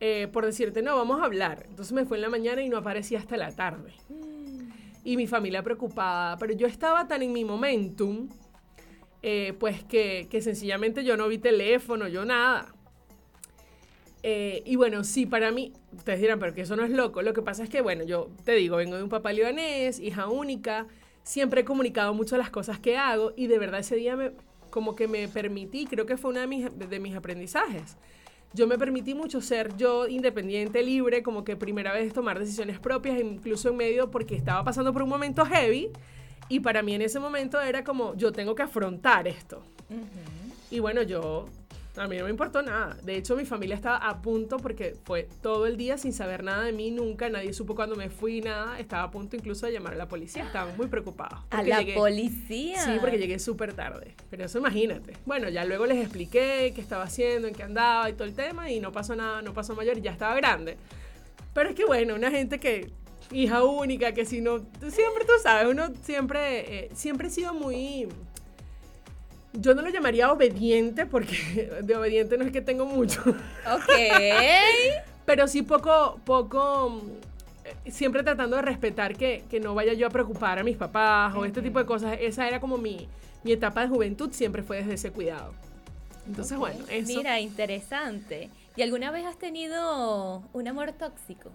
[0.00, 1.64] eh, por decirte, no, vamos a hablar.
[1.68, 3.92] Entonces me fue en la mañana y no aparecía hasta la tarde.
[5.04, 8.28] Y mi familia preocupada, pero yo estaba tan en mi momentum,
[9.22, 12.74] eh, pues que, que sencillamente yo no vi teléfono, yo nada.
[14.26, 17.20] Eh, y bueno, sí, para mí, ustedes dirán, pero que eso no es loco.
[17.20, 20.28] Lo que pasa es que, bueno, yo te digo, vengo de un papá libanés, hija
[20.28, 20.86] única,
[21.22, 24.32] siempre he comunicado mucho las cosas que hago y de verdad ese día me,
[24.70, 27.98] como que me permití, creo que fue uno de mis, de mis aprendizajes.
[28.54, 33.20] Yo me permití mucho ser yo independiente, libre, como que primera vez tomar decisiones propias,
[33.20, 35.90] incluso en medio porque estaba pasando por un momento heavy
[36.48, 39.64] y para mí en ese momento era como, yo tengo que afrontar esto.
[40.70, 41.46] Y bueno, yo,
[41.96, 42.96] a mí no me importó nada.
[43.02, 46.64] De hecho, mi familia estaba a punto porque fue todo el día sin saber nada
[46.64, 48.78] de mí, nunca, nadie supo cuando me fui, nada.
[48.80, 51.38] Estaba a punto incluso de llamar a la policía, estaban muy preocupados.
[51.50, 52.80] A la llegué- policía.
[52.84, 54.14] Sí, porque llegué súper tarde.
[54.30, 55.12] Pero eso imagínate.
[55.24, 58.70] Bueno, ya luego les expliqué qué estaba haciendo, en qué andaba y todo el tema,
[58.70, 60.76] y no pasó nada, no pasó mayor, y ya estaba grande.
[61.52, 62.90] Pero es que bueno, una gente que
[63.30, 68.08] hija única, que si no, siempre tú sabes, uno siempre, eh, siempre he sido muy,
[69.54, 73.88] yo no lo llamaría obediente, porque de obediente no es que tengo mucho, Ok.
[75.24, 77.02] pero sí poco, poco,
[77.64, 81.34] eh, siempre tratando de respetar que, que no vaya yo a preocupar a mis papás
[81.34, 82.18] o este tipo de cosas.
[82.20, 83.08] Esa era como mi,
[83.42, 85.54] mi etapa de juventud, siempre fue desde ese cuidado.
[86.26, 87.06] Entonces, bueno, eso.
[87.06, 88.50] Mira, interesante.
[88.76, 91.52] ¿Y alguna vez has tenido un amor tóxico?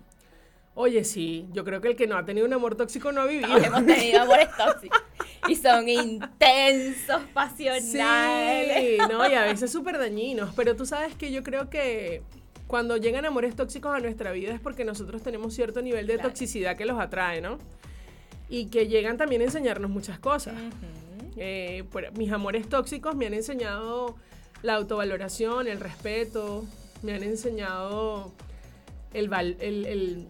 [0.76, 3.26] Oye, sí, yo creo que el que no ha tenido un amor tóxico no ha
[3.26, 3.50] vivido.
[3.50, 5.02] Todos hemos tenido amores tóxicos.
[5.48, 7.88] Y son intensos, pasionales.
[7.92, 12.22] Sí, no, y a veces súper dañinos, pero tú sabes que yo creo que
[12.68, 16.30] cuando llegan amores tóxicos a nuestra vida es porque nosotros tenemos cierto nivel de Claro.
[16.30, 17.58] toxicidad que los atrae, ¿no?
[18.50, 20.56] Y que llegan también a enseñarnos muchas cosas.
[21.38, 24.16] Eh, por- mis amores tóxicos me han enseñado
[24.62, 26.66] la autovaloración, el respeto,
[27.02, 28.32] me han enseñado
[29.14, 30.28] el, el- el,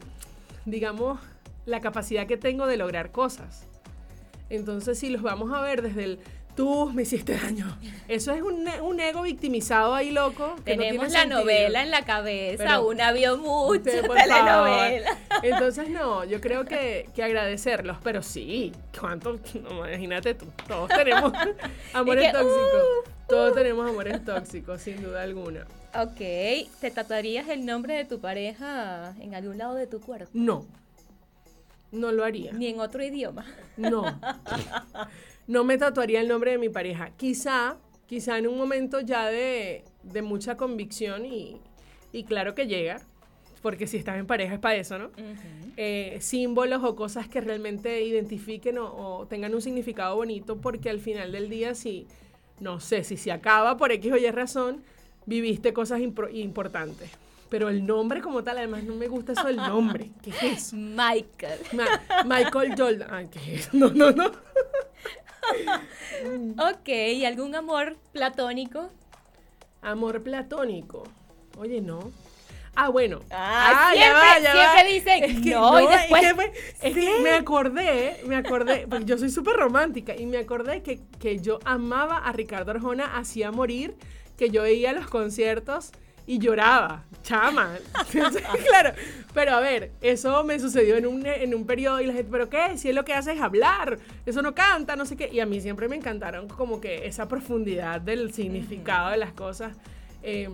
[0.65, 1.19] digamos,
[1.65, 3.65] la capacidad que tengo de lograr cosas.
[4.49, 6.19] Entonces, si los vamos a ver desde el
[6.55, 7.77] tú me hiciste daño,
[8.09, 10.55] eso es un, ego victimizado ahí loco.
[10.65, 11.39] que Tenemos la sentido.
[11.41, 15.17] novela en la cabeza, Pero- una vio mucho telenovela.
[15.43, 19.39] Entonces, no, yo creo que, que agradecerlos, pero sí, ¿cuánto?
[19.61, 21.31] No, imagínate tú, todos tenemos
[21.93, 22.83] amores que, tóxicos.
[23.05, 23.09] uh.
[23.29, 25.65] Todos tenemos amores tóxicos, sin duda alguna.
[25.95, 26.17] Ok,
[26.81, 30.29] ¿te tatuarías el nombre de tu pareja en algún lado de tu cuerpo?
[30.33, 30.65] No,
[31.91, 32.51] no lo haría.
[32.53, 33.45] Ni en otro idioma.
[33.77, 34.03] No.
[35.47, 37.09] No me tatuaría el nombre de mi pareja.
[37.17, 41.57] Quizá, quizá en un momento ya de, de mucha convicción y,
[42.11, 43.01] y claro que llega,
[43.63, 45.09] porque si estás en pareja es para eso, ¿no?
[45.75, 50.99] eh, símbolos o cosas que realmente identifiquen o, o tengan un significado bonito, porque al
[50.99, 52.05] final del día, si,
[52.59, 54.83] no sé, si se acaba por X o Y razón,
[55.25, 57.09] viviste cosas impro- importantes.
[57.49, 60.11] Pero el nombre como tal, además no me gusta eso del nombre.
[60.23, 60.75] ¿Qué es eso?
[60.75, 61.59] Michael.
[61.73, 63.07] Ma- Michael Jordan.
[63.11, 63.73] Ay, ¿qué es?
[63.73, 64.31] No, no, no.
[66.71, 68.89] Ok, ¿y algún amor platónico?
[69.81, 71.03] Amor platónico.
[71.57, 72.11] Oye, no.
[72.75, 73.21] Ah, bueno.
[73.31, 74.89] Ah, ya siempre- va, ya siempre va.
[74.89, 78.85] dicen Es que no, y es después que me- Es que me acordé, me acordé,
[78.87, 83.17] porque yo soy súper romántica, y me acordé que, que yo amaba a Ricardo Arjona
[83.17, 83.95] hacía morir,
[84.37, 85.91] que yo veía los conciertos
[86.29, 87.75] y lloraba, chama.
[88.67, 88.93] Claro,
[89.33, 92.49] pero a ver, eso me sucedió en un, en un periodo y la gente, ¿pero
[92.49, 92.77] qué?
[92.77, 95.27] Si él lo que hace es hablar, eso no canta, no sé qué.
[95.33, 99.75] Y a mí siempre me encantaron como que esa profundidad del significado de las cosas.
[100.21, 100.49] eh,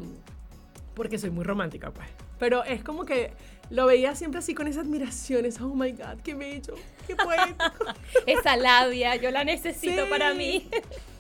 [0.94, 2.08] porque soy muy romántica, pues.
[2.40, 3.32] Pero es como que
[3.70, 7.66] lo veía siempre así con esa admiración, esa, oh my God, qué bello, qué poético.
[8.26, 10.10] Esa labia, yo la necesito Sí.
[10.10, 10.70] para mí.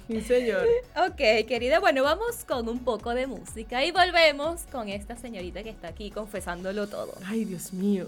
[0.07, 0.67] Sí, señor.
[0.95, 5.69] Ok, querida, bueno, vamos con un poco de música y volvemos con esta señorita que
[5.69, 7.13] está aquí confesándolo todo.
[7.25, 8.05] Ay, Dios mío.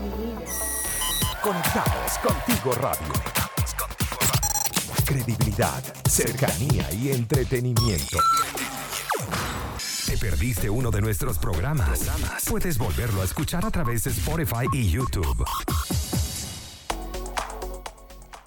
[0.00, 0.40] Mira.
[1.42, 3.12] Conectados contigo radio.
[5.04, 8.18] Credibilidad, cercanía y entretenimiento.
[10.06, 12.06] ¿Te perdiste uno de nuestros programas?
[12.48, 15.44] Puedes volverlo a escuchar a través de Spotify y YouTube.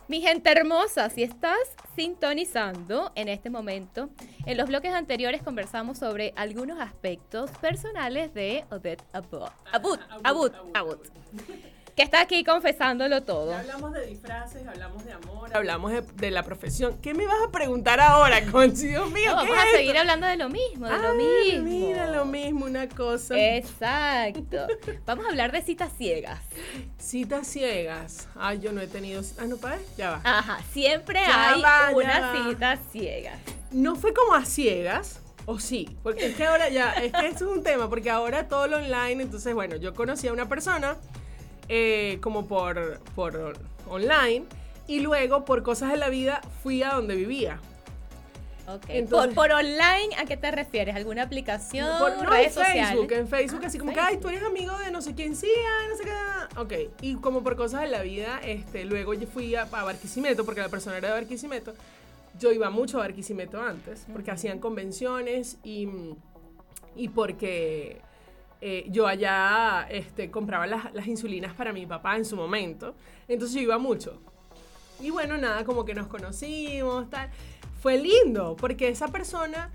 [0.07, 1.57] Mi gente hermosa, si estás
[1.95, 4.09] sintonizando en este momento,
[4.45, 9.49] en los bloques anteriores conversamos sobre algunos aspectos personales de Odette Abud.
[9.71, 10.99] Abud, Abud, Abud.
[11.95, 13.51] Que está aquí confesándolo todo.
[13.51, 16.97] Ya hablamos de disfraces, hablamos de amor, hablamos de, de la profesión.
[17.01, 18.87] ¿Qué me vas a preguntar ahora, Conchi?
[18.87, 19.99] Dios mío, No, ¿qué vamos a seguir esto?
[20.01, 21.63] hablando de lo mismo, de Ah, lo mismo.
[21.63, 23.35] Mira, lo mismo, una cosa.
[23.39, 24.67] Exacto.
[25.05, 26.41] Vamos a hablar de citas ciegas.
[26.99, 28.27] Citas ciegas.
[28.35, 29.21] Ay, yo no he tenido.
[29.39, 30.21] Ah, no, para ya va.
[30.25, 32.49] Ajá, siempre Ya hay va, una va.
[32.49, 33.37] cita ciega.
[33.71, 37.49] No fue como a ciegas, o sí, porque es que ahora ya, es que esto
[37.49, 40.97] es un tema, porque ahora todo lo online, entonces bueno, yo conocí a una persona
[41.69, 44.45] eh, como por, por online
[44.87, 47.59] y luego por cosas de la vida fui a donde vivía.
[48.67, 48.85] Ok.
[48.89, 50.95] Entonces- por, por online, ¿a qué te refieres?
[50.95, 51.87] ¿Alguna aplicación?
[51.99, 53.11] Por- no, redes en Facebook, sociales?
[53.19, 55.87] en Facebook, así como que, ay, tú eres amigo de no sé quién sí, ay,
[55.89, 56.59] no sé qué.
[56.59, 60.45] Ok, y como por cosas de la vida, este, luego yo fui a, a Barquisimeto,
[60.45, 61.73] porque la persona era de Barquisimeto.
[62.39, 65.87] Yo iba mucho a Barquisimeto antes, porque hacían convenciones y,
[66.95, 68.01] y porque
[68.61, 72.95] eh, yo allá este, compraba las, insulinas para mi papá en su momento.
[73.27, 74.19] Entonces yo iba mucho.
[74.99, 77.29] Y bueno, nada, como que nos conocimos, tal.
[77.81, 79.71] Fue lindo, porque esa persona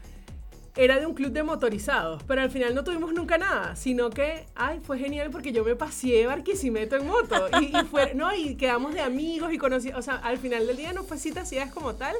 [0.76, 4.46] era de un club de motorizados, pero al final no tuvimos nunca nada, sino que,
[4.54, 8.54] ay, fue genial porque yo me paseé Barquisimeto en moto y, y fue, no, y
[8.54, 11.72] quedamos de amigos y conocí, o sea, al final del día no fue citas ciegas
[11.72, 12.16] como tal,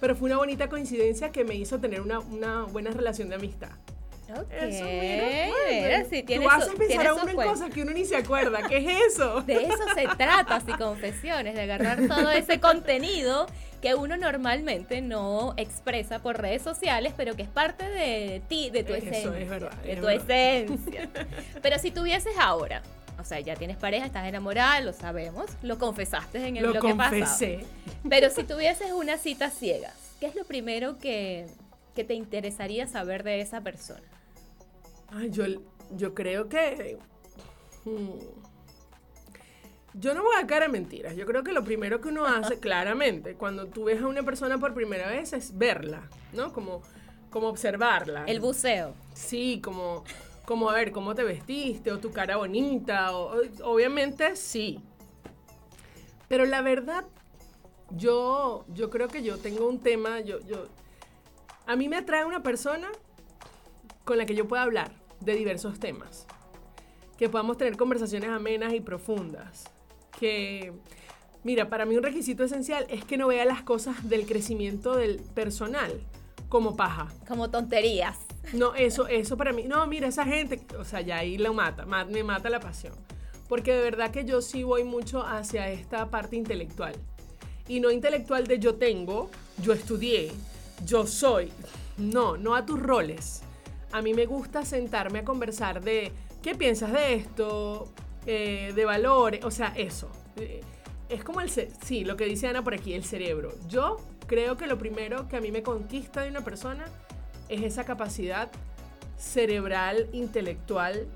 [0.00, 3.70] pero fue una bonita coincidencia que me hizo tener una buena relación de amistad.
[4.30, 4.52] Ok.
[4.52, 8.66] Eso, mira, mira, sí, tú a pensar uno en cosas que uno ni se acuerda.
[8.68, 9.40] ¿Qué es eso?
[9.42, 13.46] De eso se trata, así confesiones, de agarrar todo ese contenido
[13.80, 18.82] que uno normalmente no expresa por redes sociales, pero que es parte de ti, de
[18.84, 19.38] tu Eso esencia.
[19.38, 20.30] es verdad, de es tu verdad.
[20.30, 21.08] esencia.
[21.62, 22.82] Pero si tuvieses ahora,
[23.20, 26.92] o sea, ya tienes pareja, estás enamorada, lo sabemos, lo confesaste en el Lo bloque
[26.94, 27.20] pasado.
[27.20, 27.60] confesé.
[28.10, 31.46] Pero si tuvieses una cita ciegas, ¿qué es lo primero que,
[31.94, 34.02] que te interesaría saber de esa persona?
[35.10, 35.44] Ay, yo,
[35.96, 36.98] yo creo que.
[37.84, 38.10] hmm,
[39.94, 41.16] Yo no voy a cara a mentiras.
[41.16, 44.58] Yo creo que lo primero que uno hace, claramente, cuando tú ves a una persona
[44.58, 46.52] por primera vez, es verla, ¿no?
[46.52, 46.82] Como,
[47.30, 48.24] como observarla.
[48.26, 48.94] El buceo.
[49.14, 50.04] Sí, como,
[50.44, 54.80] como a ver cómo te vestiste, o tu cara bonita, o, o- obviamente sí.
[56.28, 57.04] Pero la verdad,
[57.90, 60.66] yo, yo creo que yo tengo un tema, yo, yo,
[61.66, 62.88] a mí me atrae una persona
[64.08, 64.90] con la que yo pueda hablar
[65.20, 66.26] de diversos temas,
[67.18, 69.64] que podamos tener conversaciones amenas y profundas,
[70.18, 70.72] que,
[71.44, 75.18] mira, para mí un requisito esencial es que no vea las cosas del crecimiento del
[75.34, 75.92] personal
[76.48, 77.08] como paja.
[77.28, 78.16] Como tonterías.
[78.54, 79.64] No, eso, eso para mí.
[79.64, 82.94] No, mira, esa gente, o sea, ya ahí lo mata, ma- me mata la pasión.
[83.46, 86.94] Porque de verdad que yo sí voy mucho hacia esta parte intelectual.
[87.68, 89.28] Y no intelectual de yo tengo,
[89.62, 90.32] yo estudié,
[90.86, 91.52] yo soy.
[91.98, 93.42] No, no a tus roles.
[93.92, 97.88] A mí me gusta sentarme a conversar de qué piensas de esto,
[98.26, 100.10] eh, de valores, o sea, eso.
[100.36, 100.60] Eh,
[101.08, 103.54] es como el, sí, lo que dice Ana por aquí, el cerebro.
[103.66, 103.96] Yo
[104.26, 106.84] creo que lo primero que a mí me conquista de una persona
[107.48, 108.50] es esa capacidad
[109.16, 111.08] cerebral, intelectual,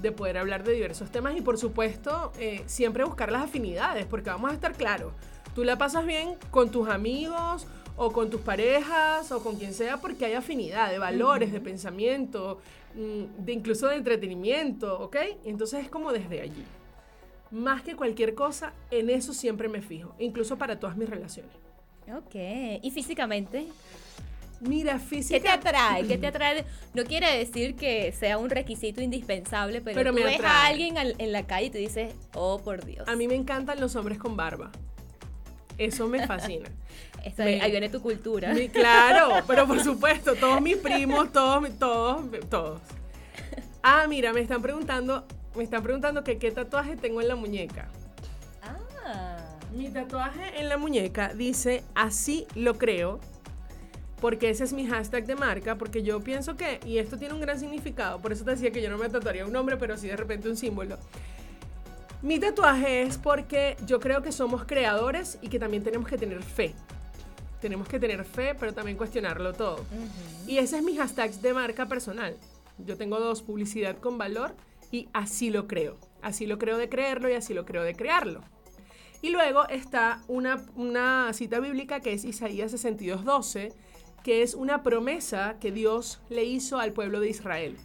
[0.00, 4.30] de poder hablar de diversos temas y por supuesto eh, siempre buscar las afinidades, porque
[4.30, 5.12] vamos a estar claros,
[5.54, 9.96] tú la pasas bien con tus amigos o con tus parejas o con quien sea
[9.98, 12.60] porque hay afinidad de valores, de pensamiento,
[12.94, 15.16] mm, de incluso de entretenimiento, ¿ok?
[15.44, 16.64] Entonces es como desde allí.
[17.50, 21.52] Más que cualquier cosa, en eso siempre me fijo, incluso para todas mis relaciones.
[22.14, 22.34] Ok.
[22.82, 23.66] ¿Y físicamente?
[24.60, 25.40] Mira, ¿Qué física...
[25.40, 26.06] te atrae?
[26.06, 26.64] ¿Qué te atrae?
[26.94, 30.98] No quiere decir que sea un requisito indispensable, pero, Pero tú me ves a alguien
[30.98, 33.06] al- en la calle y te dices, oh, por Dios.
[33.08, 34.70] A mí me encantan los hombres con barba.
[35.78, 36.68] Eso me fascina.
[37.26, 38.52] Esto- me- ahí viene tu cultura.
[38.54, 42.80] Mi- claro, pero por supuesto, todos mis primos, todos, todos, todos.
[43.82, 47.88] Ah, mira, me están preguntando, me están preguntando que qué tatuaje tengo en la muñeca.
[49.04, 49.36] Ah.
[49.74, 53.20] Mi tatuaje en la muñeca dice así lo creo,
[54.20, 57.40] porque ese es mi hashtag de marca, porque yo pienso que, y esto tiene un
[57.40, 60.08] gran significado, por eso te decía que yo no me tatuaría un nombre, pero sí
[60.08, 60.96] de repente un símbolo.
[62.22, 66.42] Mi tatuaje es porque yo creo que somos creadores y que también tenemos que tener
[66.42, 66.74] fe.
[67.60, 69.84] Tenemos que tener fe, pero también cuestionarlo todo.
[70.46, 72.36] Y ese es mi hashtag de marca personal.
[72.78, 74.54] Yo tengo dos, publicidad con valor
[74.90, 75.96] y así lo creo.
[76.22, 78.42] Así lo creo de creerlo y así lo creo de crearlo.
[79.22, 83.72] Y luego está una, una cita bíblica que es Isaías 62.12,
[84.22, 87.76] que es una promesa que Dios le hizo al pueblo de Israel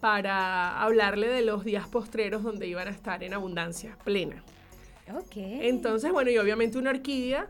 [0.00, 4.44] para hablarle de los días postreros donde iban a estar en abundancia plena.
[5.14, 5.36] Ok.
[5.36, 7.48] Entonces, bueno, y obviamente una orquídea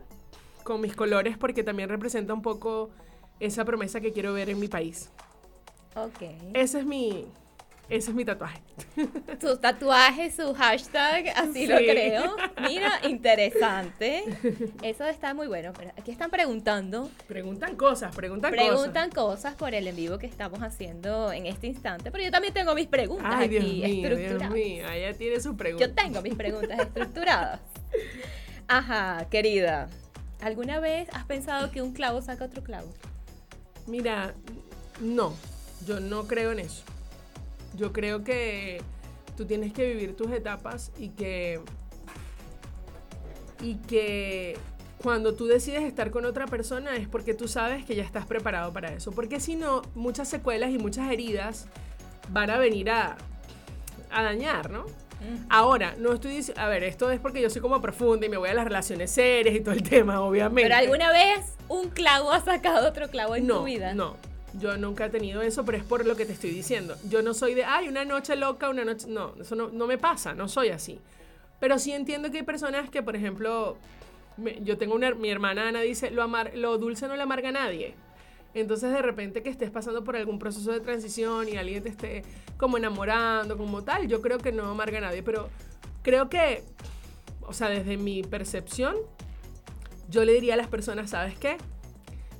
[0.65, 2.89] con mis colores porque también representa un poco
[3.39, 5.09] esa promesa que quiero ver en mi país.
[5.95, 6.23] ok.
[6.55, 7.27] Ese es mi,
[7.87, 8.61] ese es mi tatuaje.
[9.39, 11.85] Su tatuaje, su hashtag, así lo Sí.
[11.85, 12.35] creo.
[12.67, 14.23] Mira, interesante.
[14.81, 15.71] Eso está muy bueno.
[15.77, 20.61] Pero aquí están preguntando, Preguntan cosas, preguntan, preguntan cosas por el en vivo que estamos
[20.63, 23.41] haciendo en este inste, pero yo también tengo mis preguntas cosas.
[23.41, 24.51] Ay, Dios aquí mío, Dios estructuradas.
[24.55, 25.85] mío, ella tiene su pregunta.
[25.85, 27.59] Yo tengo mis preguntas estructuradas.
[28.67, 29.89] Ajá, querida.
[30.41, 32.87] ¿Alguna vez has pensado que un clavo saca otro clavo?
[33.87, 34.33] Mira,
[34.99, 35.33] no,
[35.85, 36.83] yo no creo en eso.
[37.75, 38.81] Yo creo que
[39.35, 41.61] tú tienes que vivir tus etapas y que
[43.61, 44.57] y que
[45.01, 48.73] cuando tú decides estar con otra persona es porque tú sabes que ya estás preparado
[48.73, 49.11] para eso.
[49.11, 51.67] Porque si no, muchas secuelas y muchas heridas
[52.29, 53.17] van a venir a,
[54.11, 54.85] a dañar, ¿no?
[55.49, 58.37] Ahora, no estoy diciendo, a ver, esto es porque yo soy como profunda y me
[58.37, 60.63] voy a las relaciones serias y todo el tema, obviamente.
[60.63, 63.93] Pero alguna vez un clavo ha sacado otro clavo en no, tu vida.
[63.93, 64.17] No,
[64.53, 66.95] yo nunca he tenido eso, pero es por lo que te estoy diciendo.
[67.09, 69.07] Yo no soy de, ay, una noche loca, una noche...
[69.07, 70.99] No, eso no, no me pasa, no soy así.
[71.59, 73.77] Pero sí entiendo que hay personas que, por ejemplo,
[74.37, 77.49] me- yo tengo una, mi hermana Ana dice, lo, amar, lo dulce no le amarga
[77.49, 77.95] a nadie.
[78.55, 82.23] Entonces, de repente que estés pasando por algún proceso de transición y alguien te esté
[82.57, 85.21] como enamorando, como tal, yo creo que no amarga a nadie.
[85.21, 85.49] Pero
[86.01, 86.63] creo que,
[87.41, 88.95] o sea, desde mi percepción,
[90.09, 91.57] yo le diría a las personas, ¿sabes qué?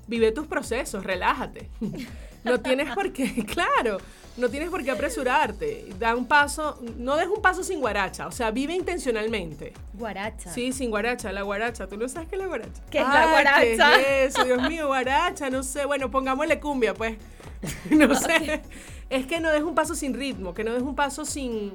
[0.07, 1.69] vive tus procesos, relájate.
[2.45, 3.97] No tienes por qué, claro,
[4.37, 5.87] no tienes por qué apresurarte.
[5.97, 9.73] Da un paso, no des un paso sin guaracha, o sea, vive intencionalmente.
[9.93, 10.51] Guaracha.
[10.51, 11.87] Sí, sin guaracha, la guaracha.
[11.87, 12.81] ¿Tú no sabes qué es la guaracha?
[12.89, 13.97] ¿Qué es la guaracha?
[13.97, 14.45] ¿qué es eso?
[14.45, 15.85] Dios mío, guaracha, no sé.
[15.85, 17.17] Bueno, pongámosle cumbia, pues.
[17.89, 18.61] No sé.
[19.09, 21.71] Es que no des un paso sin ritmo, que no des un paso sin,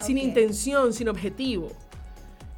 [0.00, 1.72] sin intención, sin objetivo.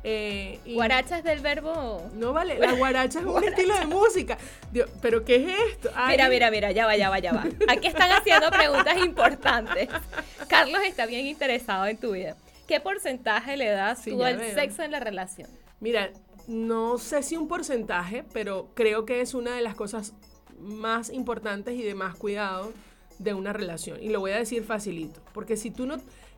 [0.06, 2.10] Eh, y- Guaracha es del verbo.
[2.14, 4.36] No vale, la guaracha es un estilo de música.
[4.70, 5.90] Dios, ¿Pero qué es esto?
[5.94, 7.44] Ay, Mira, mira, mira, ya va, ya va, ya va.
[7.68, 9.88] Aquí están haciendo preguntas importantes.
[10.48, 12.36] Carlos está bien interesado en tu vida.
[12.68, 14.54] ¿Qué porcentaje le das Sí, tú al veo.
[14.54, 15.48] sexo en la relación?
[15.80, 16.10] Mira,
[16.46, 20.12] no sé si un porcentaje, pero creo que es una de las cosas
[20.58, 22.72] más importantes y de más cuidado
[23.18, 24.02] de una relación.
[24.02, 25.96] Y lo voy a decir facilito, porque si tú no...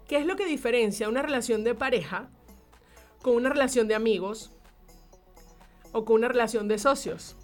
[0.08, 2.28] ¿Qué es lo que diferencia una relación de pareja
[3.26, 4.52] con una relación de amigos
[5.90, 7.34] o con una relación de socios?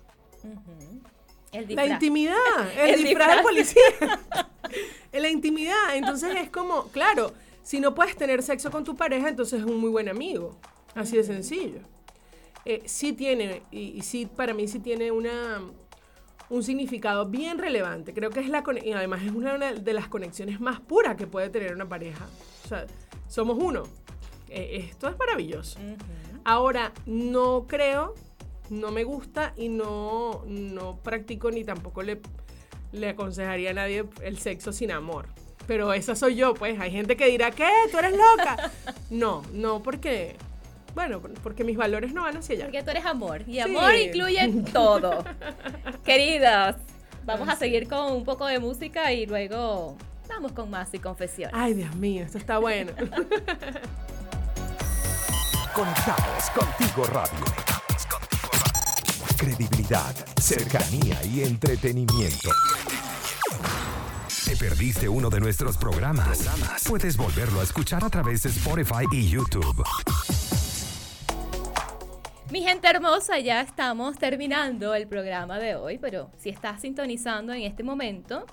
[1.50, 2.36] El La intimidad,
[2.78, 3.82] el, El disfraz de policía.
[5.10, 7.32] En la intimidad, entonces es como, claro,
[7.64, 10.56] si no puedes tener sexo con tu pareja, entonces es un muy buen amigo.
[10.94, 11.80] Así de sencillo.
[12.64, 15.62] Eh, sí tiene, y, y sí, para mí sí tiene una,
[16.48, 18.14] un significado bien relevante.
[18.14, 21.50] Creo que es la, y además es una de las conexiones más puras que puede
[21.50, 22.24] tener una pareja.
[22.66, 22.86] O sea,
[23.26, 23.82] somos uno.
[24.54, 25.78] Eh, esto es maravilloso.
[26.44, 28.14] Ahora, no creo,
[28.68, 32.20] no me gusta y no, no practico ni tampoco le,
[32.92, 35.26] le aconsejaría a nadie el sexo sin amor.
[35.66, 36.78] Pero esa soy yo, pues.
[36.80, 37.68] Hay gente que dirá, ¿qué?
[37.90, 38.70] ¿Tú eres loca?
[39.10, 40.36] No, no, porque,
[40.94, 42.64] bueno, porque mis valores no van hacia allá.
[42.64, 43.42] Porque tú eres amor.
[43.46, 45.22] Y amor incluye todo.
[46.02, 46.76] Queridas,
[47.24, 49.96] vamos a seguir con un poco de música y luego
[50.28, 51.54] vamos con más y confesiones.
[51.54, 52.92] Ay, Dios mío, esto está bueno.
[55.74, 57.44] Conectados contigo radio.
[59.38, 62.50] Credibilidad, cercanía y entretenimiento.
[64.44, 66.46] ¿Te perdiste uno de nuestros programas?
[66.86, 69.82] Puedes volverlo a escuchar a través de Spotify y YouTube.
[72.50, 77.62] Mi gente hermosa, ya estamos terminando el programa de hoy, pero si estás sintonizando en
[77.62, 78.44] este momento,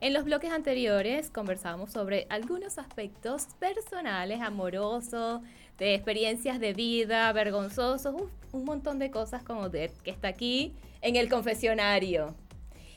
[0.00, 5.40] en los bloques anteriores conversamos sobre algunos aspectos personales, amorosos,
[5.78, 10.74] de experiencias de vida, vergonzosos, uf, un montón de cosas como Odette, que está aquí
[11.02, 12.34] en el confesionario.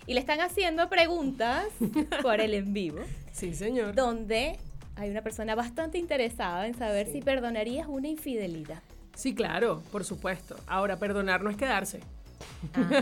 [0.08, 1.66] Y le están haciendo preguntas
[2.24, 3.00] por el en vivo,
[3.32, 3.94] Sí, señor.
[3.96, 4.58] donde
[4.96, 8.82] hay una persona bastante interesada en saber si perdonarías una infidelidad.
[9.16, 10.56] Sí, claro, por supuesto.
[10.68, 12.00] Ahora, perdonar no es quedarse.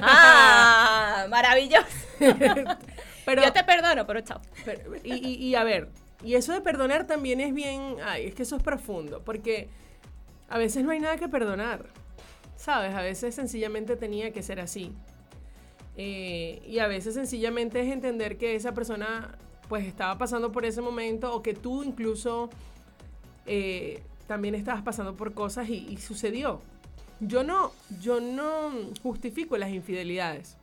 [0.01, 1.25] ¡Ah!
[1.29, 1.85] ¡Maravilloso!
[3.25, 4.41] Pero, Yo te perdono, pero chao.
[4.65, 5.89] Pero- y, y- y a ver,
[6.23, 9.69] y eso de perdonar también es bien, ay, es que eso es profundo, porque
[10.49, 11.85] a veces no hay nada que perdonar,
[12.55, 12.93] ¿sabes?
[12.93, 14.93] A veces sencillamente tenía que ser así.
[15.95, 20.81] Eh, y a veces sencillamente es entender que esa persona pues estaba pasando por ese
[20.81, 22.49] momento o que tú incluso
[23.45, 26.61] eh, también estabas pasando por cosas y, y sucedió.
[27.19, 28.71] Yo no, yo no
[29.03, 30.58] justifico las infidelidades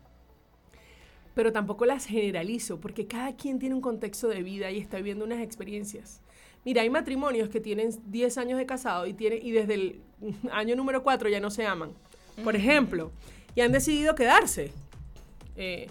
[1.36, 5.22] pero tampoco las generalizo, porque cada quien tiene un contexto de vida y está viviendo
[5.22, 6.22] unas experiencias.
[6.64, 10.00] Mira, hay matrimonios que tienen 10 años de casado y, tienen, y desde el
[10.50, 11.90] año número 4 ya no se aman,
[12.42, 13.12] por ejemplo,
[13.54, 14.72] y han decidido quedarse.
[15.56, 15.88] Eh,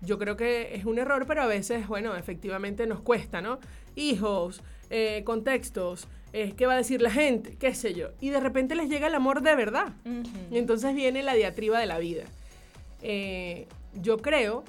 [0.00, 3.58] yo creo que es un error, pero a veces, bueno, efectivamente nos cuesta, ¿no?
[3.96, 8.10] Hijos, eh, contextos, eh, qué va a decir la gente, qué sé yo.
[8.20, 9.88] Y de repente les llega el amor de verdad.
[10.52, 12.26] Y entonces viene la diatriba de la vida.
[13.02, 13.66] Eh,
[14.00, 14.64] yo creo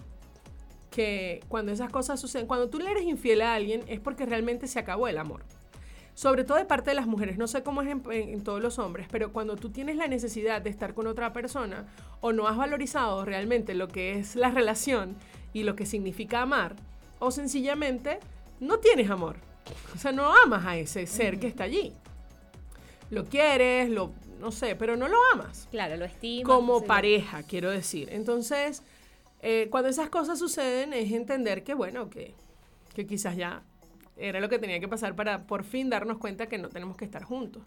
[0.92, 4.68] que cuando esas cosas suceden, cuando tú le eres infiel a alguien es porque realmente
[4.68, 5.44] se acabó el amor.
[6.16, 8.62] Sobre todo de parte de las mujeres, no sé cómo es en, en- en todos
[8.62, 11.86] los hombres, pero cuando tú tienes la necesidad de estar con otra persona
[12.22, 15.16] o no has valorizado realmente lo que es la relación
[15.54, 16.76] y lo que significa amar,
[17.20, 18.20] o sencillamente
[18.60, 19.38] no tienes amor.
[19.96, 21.94] O sea, no amas a ese ser que está allí.
[23.12, 26.50] Lo quieres, lo, no sé, pero no lo amas Claro, lo estimo.
[26.50, 28.10] como pareja, quiero decir.
[28.12, 28.84] Entonces,
[29.42, 32.34] eh, cuando esas cosas suceden, es entender que, bueno, que,
[32.96, 33.64] que quizás ya
[34.18, 37.06] era lo que tenía que pasar para por fin darnos cuenta que no tenemos que
[37.06, 37.64] estar juntos.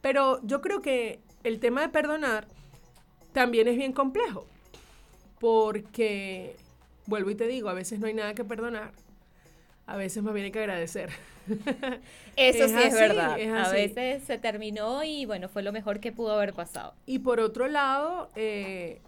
[0.00, 2.46] Pero yo creo que el tema de perdonar
[3.32, 4.46] también es bien complejo,
[5.40, 6.56] porque,
[7.06, 8.92] vuelvo y te digo, a veces no hay nada que perdonar,
[9.86, 11.10] a veces más bien hay que agradecer.
[12.36, 13.38] Eso Es sí es así, verdad.
[13.38, 16.94] es A veces se terminó y bueno, fue lo mejor que pudo haber pasado.
[17.06, 19.00] Y por otro lado, eh,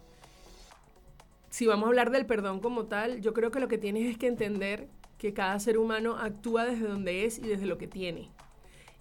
[1.53, 4.17] si vamos a hablar del perdón como tal, yo creo que lo que tienes es
[4.17, 4.87] que entender
[5.19, 8.31] que cada ser humano actúa desde donde es y desde lo que tiene.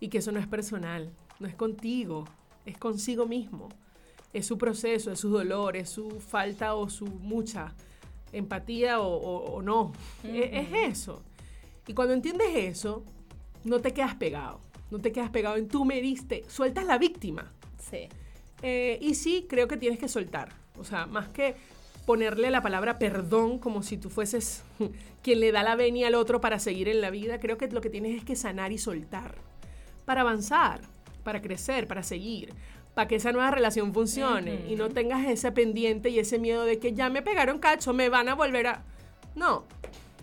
[0.00, 2.26] Y que eso no es personal, no es contigo,
[2.66, 3.70] es consigo mismo.
[4.34, 7.72] Es su proceso, es su dolor, es su falta o su mucha
[8.32, 9.92] empatía o, o- o no.
[10.22, 11.22] Es, eso.
[11.86, 13.02] Y cuando entiendes eso,
[13.64, 14.60] no te quedas pegado.
[14.90, 16.44] No te quedas pegado en tú me diste.
[16.48, 17.50] Sueltas la víctima.
[17.78, 18.08] Sí.
[18.62, 20.50] Eh, y sí, creo que tienes que soltar.
[20.78, 21.56] O sea, más que
[22.06, 24.62] ponerle la palabra perdón como si tú fueses
[25.22, 27.80] quien le da la venia al otro para seguir en la vida, creo que lo
[27.80, 29.36] que tienes es que sanar y soltar.
[30.04, 30.80] Para avanzar,
[31.22, 32.52] para crecer, para seguir,
[32.94, 36.78] para que esa nueva relación funcione y no tengas ese pendiente y ese miedo de
[36.78, 38.84] que ya me pegaron cacho, me van a volver a...
[39.34, 39.64] No,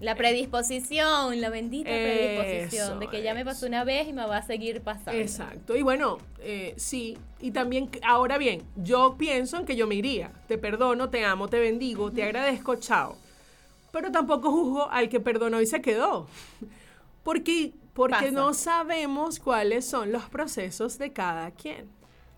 [0.02, 4.38] La predisposición, la bendita predisposición de que ya me pasó una vez y me va
[4.38, 5.20] a seguir pasando.
[5.20, 5.76] Exacto.
[5.76, 7.18] Y bueno, eh, sí.
[7.42, 10.32] Y también, ahora bien, yo pienso en que yo me iría.
[10.48, 13.18] Te perdono, te amo, te bendigo, te agradezco, chao.
[13.92, 16.28] Pero tampoco juzgo al que perdonó y se quedó.
[17.24, 18.32] Porque, porque Pasa.
[18.32, 21.90] no sabemos cuáles son los procesos de cada quien.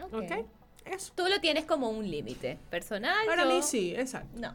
[0.02, 0.14] Ok.
[0.16, 0.46] ¿Ok?
[0.86, 1.14] Eso.
[1.16, 3.26] Tú lo tienes como un límite personal.
[3.28, 4.40] Para yo- mí sí, exacto.
[4.40, 4.54] No.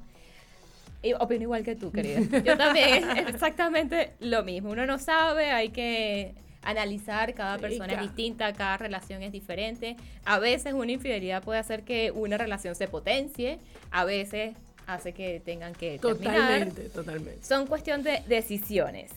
[1.07, 2.21] Y opino igual que tú, querida.
[2.45, 4.71] Yo también es exactamente lo mismo.
[4.71, 9.97] Uno no sabe, hay que analizar, cada persona es distinta, cada relación es diferente.
[10.25, 13.59] A veces una infidelidad puede hacer que una relación se potencie,
[13.93, 16.35] a veces hace que tengan que terminar.
[16.35, 17.45] Totalmente, totalmente.
[17.45, 19.13] Son cuestión de decisiones.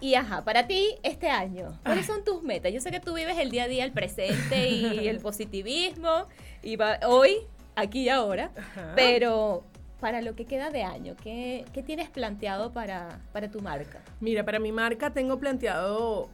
[0.00, 2.72] Y ajá, para ti este año, ¿cuáles son tus metas?
[2.72, 6.26] Yo sé que tú vives el día a día, el presente y el positivismo,
[6.62, 7.36] y va- hoy,
[7.76, 8.50] aquí y ahora,
[8.96, 9.64] pero
[10.04, 14.02] para lo que queda de año, ¿qué, qué tienes planteado para, para tu marca?
[14.20, 16.28] Mira, para mi marca tengo planteado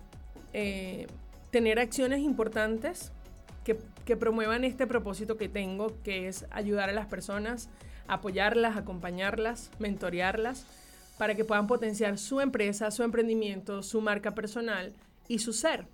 [0.53, 1.07] eh,
[1.53, 3.13] tener acciones importantes
[3.63, 7.69] que, que promuevan este propósito que tengo, que es ayudar a las personas,
[8.09, 10.67] apoyarlas, acompañarlas, mentorearlas,
[11.17, 14.93] para que puedan potenciar su empresa, su emprendimiento, su marca personal
[15.29, 15.87] y su ser.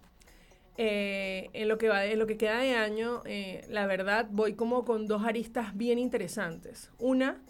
[0.78, 4.54] Eh, en, lo que va, en lo que queda de año, eh, la verdad, voy
[4.54, 6.90] como con dos aristas bien interesantes.
[6.98, 7.42] Una,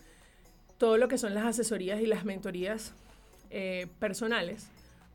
[0.79, 2.95] todo lo que son las asesorías y las mentorías
[3.51, 4.69] eh, personales,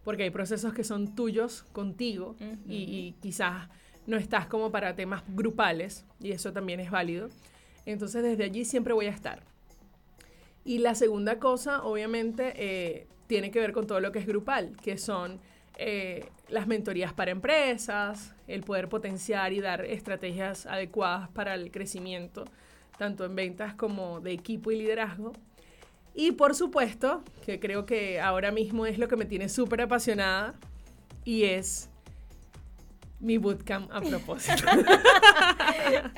[0.03, 2.36] porque hay procesos que son tuyos contigo
[2.68, 3.70] y, y quizás
[4.07, 7.30] no estás como para temas grupales y eso también es válido.
[7.86, 9.43] Entonces desde allí siempre voy a estar.
[10.64, 14.76] Y la segunda cosa, obviamente, eh, tiene que ver con todo lo que es grupal,
[14.84, 15.39] que son
[15.78, 22.45] eh, las mentorías para empresas, el poder potenciar y dar estrategias adecuadas para el crecimiento,
[22.97, 25.34] tanto en ventas como de equipo y liderazgo.
[26.14, 30.55] Y por supuesto, que creo que ahora mismo es lo que me tiene súper apasionada,
[31.24, 31.89] y es
[33.20, 34.64] mi bootcamp a propósito.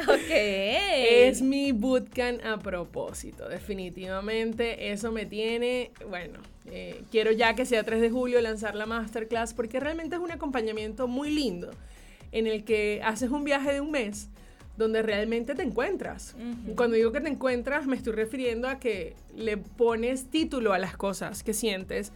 [0.08, 0.30] Ok.
[0.30, 4.91] Es mi bootcamp a propósito, definitivamente.
[4.91, 9.54] Eso me tiene, bueno, eh, quiero ya que sea 3 de julio lanzar la masterclass
[9.54, 11.72] porque realmente es un acompañamiento muy lindo
[12.32, 14.30] en el que haces un viaje de un mes
[14.78, 16.36] donde realmente te encuentras.
[16.76, 20.97] Cuando digo que te encuentras, me estoy refiriendo a que le pones título a las
[20.97, 22.11] cosas que sientes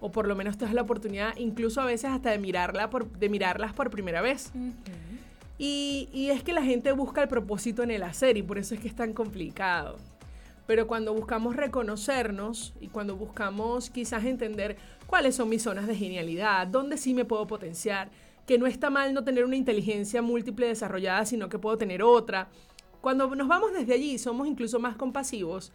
[0.00, 3.10] o por lo menos te das la oportunidad incluso a veces hasta de, mirarla por,
[3.10, 4.50] de mirarlas por primera vez.
[5.58, 8.74] Y, y es que la gente busca el propósito en el hacer y por eso
[8.74, 9.98] es que es tan complicado.
[10.66, 16.66] Pero cuando buscamos reconocernos y cuando buscamos quizás entender cuáles son mis zonas de genialidad,
[16.66, 18.08] dónde sí me puedo potenciar,
[18.46, 22.48] que no está mal no tener una inteligencia múltiple desarrollada, sino que puedo tener otra.
[23.00, 25.72] Cuando nos vamos desde allí somos incluso más compasivos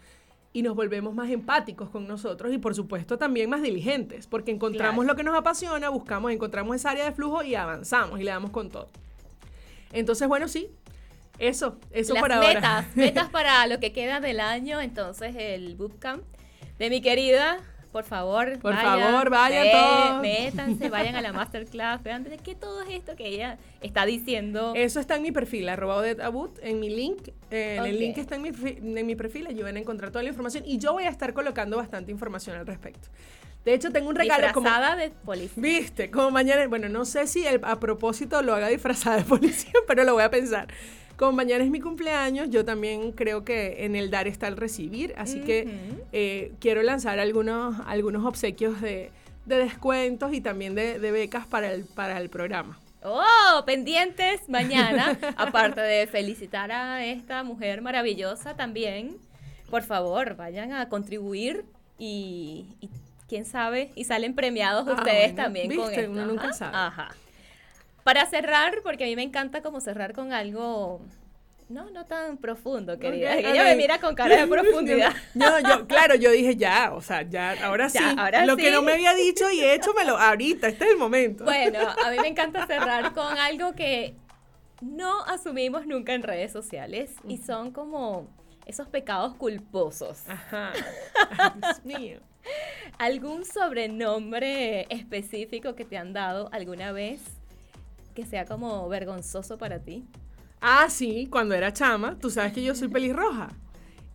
[0.53, 5.03] y nos volvemos más empáticos con nosotros y por supuesto también más diligentes, porque encontramos
[5.03, 5.13] Claro.
[5.13, 8.51] lo que nos apasiona, buscamos, encontramos esa área de flujo y avanzamos y le damos
[8.51, 8.87] con todo.
[9.91, 10.67] Entonces, bueno, sí,
[11.39, 12.53] eso, eso Las por ahora.
[12.53, 16.23] metas, metas para lo que queda del año, entonces el bootcamp
[16.79, 17.57] de mi querida,
[17.95, 20.21] por favor, Por favor, vayan todos.
[20.21, 24.73] Métanse, vayan a la masterclass, vean de qué todo es esto que ella está diciendo.
[24.75, 27.29] Eso está en mi perfil, arroba Abud, en mi link.
[27.51, 27.85] eh, Ok.
[27.87, 30.65] El link está en mi, en mi perfil, allí van a encontrar toda la información
[30.67, 33.07] y yo voy a estar colocando bastante información al respecto.
[33.63, 34.67] De hecho, tengo un regalo como...
[34.67, 35.63] disfrazada de policía.
[35.63, 39.71] Viste, como mañana, bueno, no sé si el- a propósito lo haga disfrazada de policía,
[39.87, 40.67] pero lo voy a pensar.
[41.17, 45.13] Como mañana es mi cumpleaños, yo también creo que en el dar está el recibir,
[45.17, 45.67] así que
[46.11, 49.11] eh, quiero lanzar algunos, algunos obsequios de,
[49.45, 52.77] de descuentos y también de, de becas para el, para el programa.
[53.03, 55.17] Oh, pendientes mañana.
[55.37, 59.17] Aparte de felicitar a esta mujer maravillosa también,
[59.69, 61.63] por favor, vayan a contribuir
[61.97, 62.89] y, y
[63.29, 66.11] quién sabe, y salen premiados Ah, ustedes bueno, también con esto.
[66.11, 66.75] uno nunca Ajá, sabe.
[66.77, 67.15] Ajá.
[68.05, 71.01] Para cerrar, porque a mí me encanta como cerrar con algo
[71.69, 73.35] no, no tan profundo, querida.
[73.35, 75.11] Ella me mira con cara de profundidad.
[75.33, 77.97] No, yo, claro, yo dije ya, o sea, ya, ahora sí.
[78.15, 78.61] Ahora Lo sí.
[78.61, 81.45] que no me había dicho y hecho, me lo, ahorita, este es el momento.
[81.45, 84.13] Bueno, a mí me encanta cerrar con algo que
[84.81, 88.27] no asumimos nunca en redes sociales y son como
[88.67, 90.29] esos pecados culposos.
[90.29, 90.73] Ajá.
[91.39, 92.19] Ay, Dios mío.
[92.99, 97.21] ¿Algún sobrenombre específico que te han dado alguna vez
[98.15, 100.05] que sea como vergonzoso para ti?
[100.61, 103.49] Ah, sí, cuando era chama, tú sabes que yo soy pelirroja.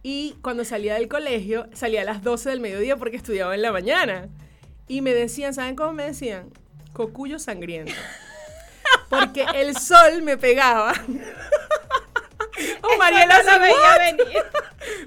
[0.03, 3.71] Y cuando salía del colegio, salía a las 12 del mediodía porque estudiaba en la
[3.71, 4.29] mañana.
[4.89, 6.51] Y me decían, ¿saben cómo me decían?
[6.93, 7.93] Cocuyo sangriento.
[9.09, 10.95] Porque el sol me pegaba.
[12.83, 14.43] oh, Mariela no veía venir.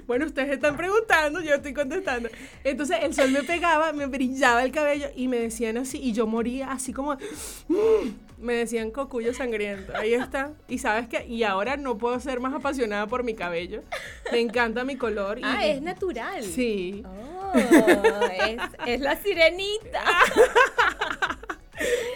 [0.06, 2.28] Bueno, ustedes están preguntando, yo estoy contestando.
[2.62, 6.26] Entonces el sol me pegaba, me brillaba el cabello y me decían así, y yo
[6.26, 7.14] moría así como,
[7.68, 8.08] "Mm".
[8.44, 9.92] Me decían cocuyo sangriento.
[9.96, 10.52] Ahí está.
[10.68, 13.82] Y sabes qué, y ahora no puedo ser más apasionada por mi cabello.
[14.30, 15.38] Me encanta mi color.
[15.38, 16.42] Y, Ah, es natural.
[16.44, 17.02] Sí.
[17.04, 17.52] Oh,
[18.46, 20.02] es, es la sirenita.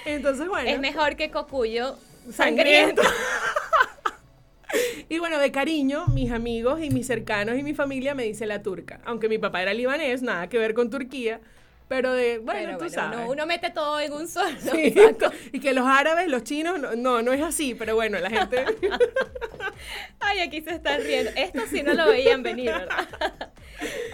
[0.04, 0.68] Entonces, bueno.
[0.70, 1.96] Es mejor que Cocuyo
[2.30, 3.02] sangriento.
[3.02, 3.04] sangriento.
[5.10, 8.62] Y bueno, de cariño, mis amigos y mis cercanos y mi familia me dice la
[8.62, 9.00] turca.
[9.06, 11.40] Aunque mi papá era libanés, nada que ver con Turquía.
[11.88, 13.18] Pero de, bueno, Pero tú bueno, sabes.
[13.18, 14.94] uno, uno mete todo en un solo Sí,
[15.52, 18.64] y que los árabes, los chinos, no, no, no es así, pero bueno, la gente...
[20.20, 21.30] Ay, aquí se están riendo.
[21.36, 23.08] Esto sí no lo veían venir, ¿verdad?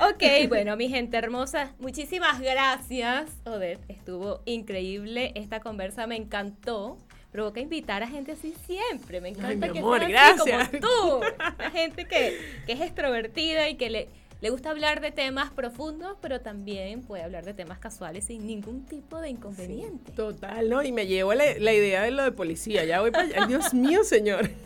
[0.10, 3.80] ok, bueno, mi gente hermosa, muchísimas gracias, Odette.
[3.88, 5.32] Estuvo increíble.
[5.34, 6.98] Esta conversa me encantó.
[7.32, 9.20] Provoca invitar a gente así siempre.
[9.20, 11.20] Me encanta mi que amor, sean así como tú.
[11.58, 14.08] La gente que, que es extrovertida y que le,
[14.40, 18.84] le gusta hablar de temas profundos, pero también puede hablar de temas casuales sin ningún
[18.84, 20.12] tipo de inconveniente.
[20.12, 20.82] Total, ¿no?
[20.82, 22.84] Y me llevo la, la idea de lo de policía.
[22.84, 23.46] Ya voy para allá.
[23.46, 24.50] Dios mío, señor.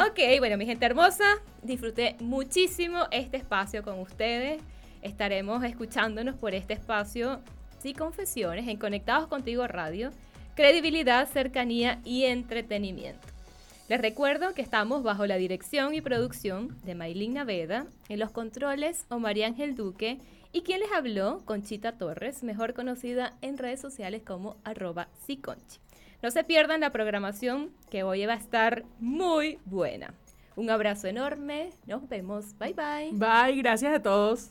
[0.00, 1.24] Ok, bueno, mi gente hermosa,
[1.60, 4.62] disfruté muchísimo este espacio con ustedes.
[5.02, 7.40] Estaremos escuchándonos por este espacio,
[7.80, 10.10] sí, confesiones, en Conectados Contigo Radio,
[10.54, 13.26] credibilidad, cercanía y entretenimiento.
[13.88, 19.06] Les recuerdo que estamos bajo la dirección y producción de Maylin Naveda, en los controles
[19.08, 20.20] o María Ángel Duque,
[20.52, 25.78] y quien les habló, Conchita Torres, mejor conocida en redes sociales como arroba Siconchi.
[26.22, 30.12] No se pierdan la programación que hoy va a estar muy buena.
[30.58, 33.12] Un abrazo enorme, nos vemos, bye bye.
[33.12, 34.50] Bye, gracias a todos.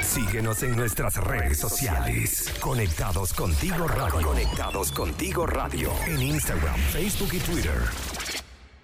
[0.00, 2.54] Síguenos en nuestras redes sociales.
[2.60, 4.28] Conectados contigo radio.
[4.28, 5.90] Conectados contigo radio.
[6.06, 8.33] En Instagram, Facebook y Twitter.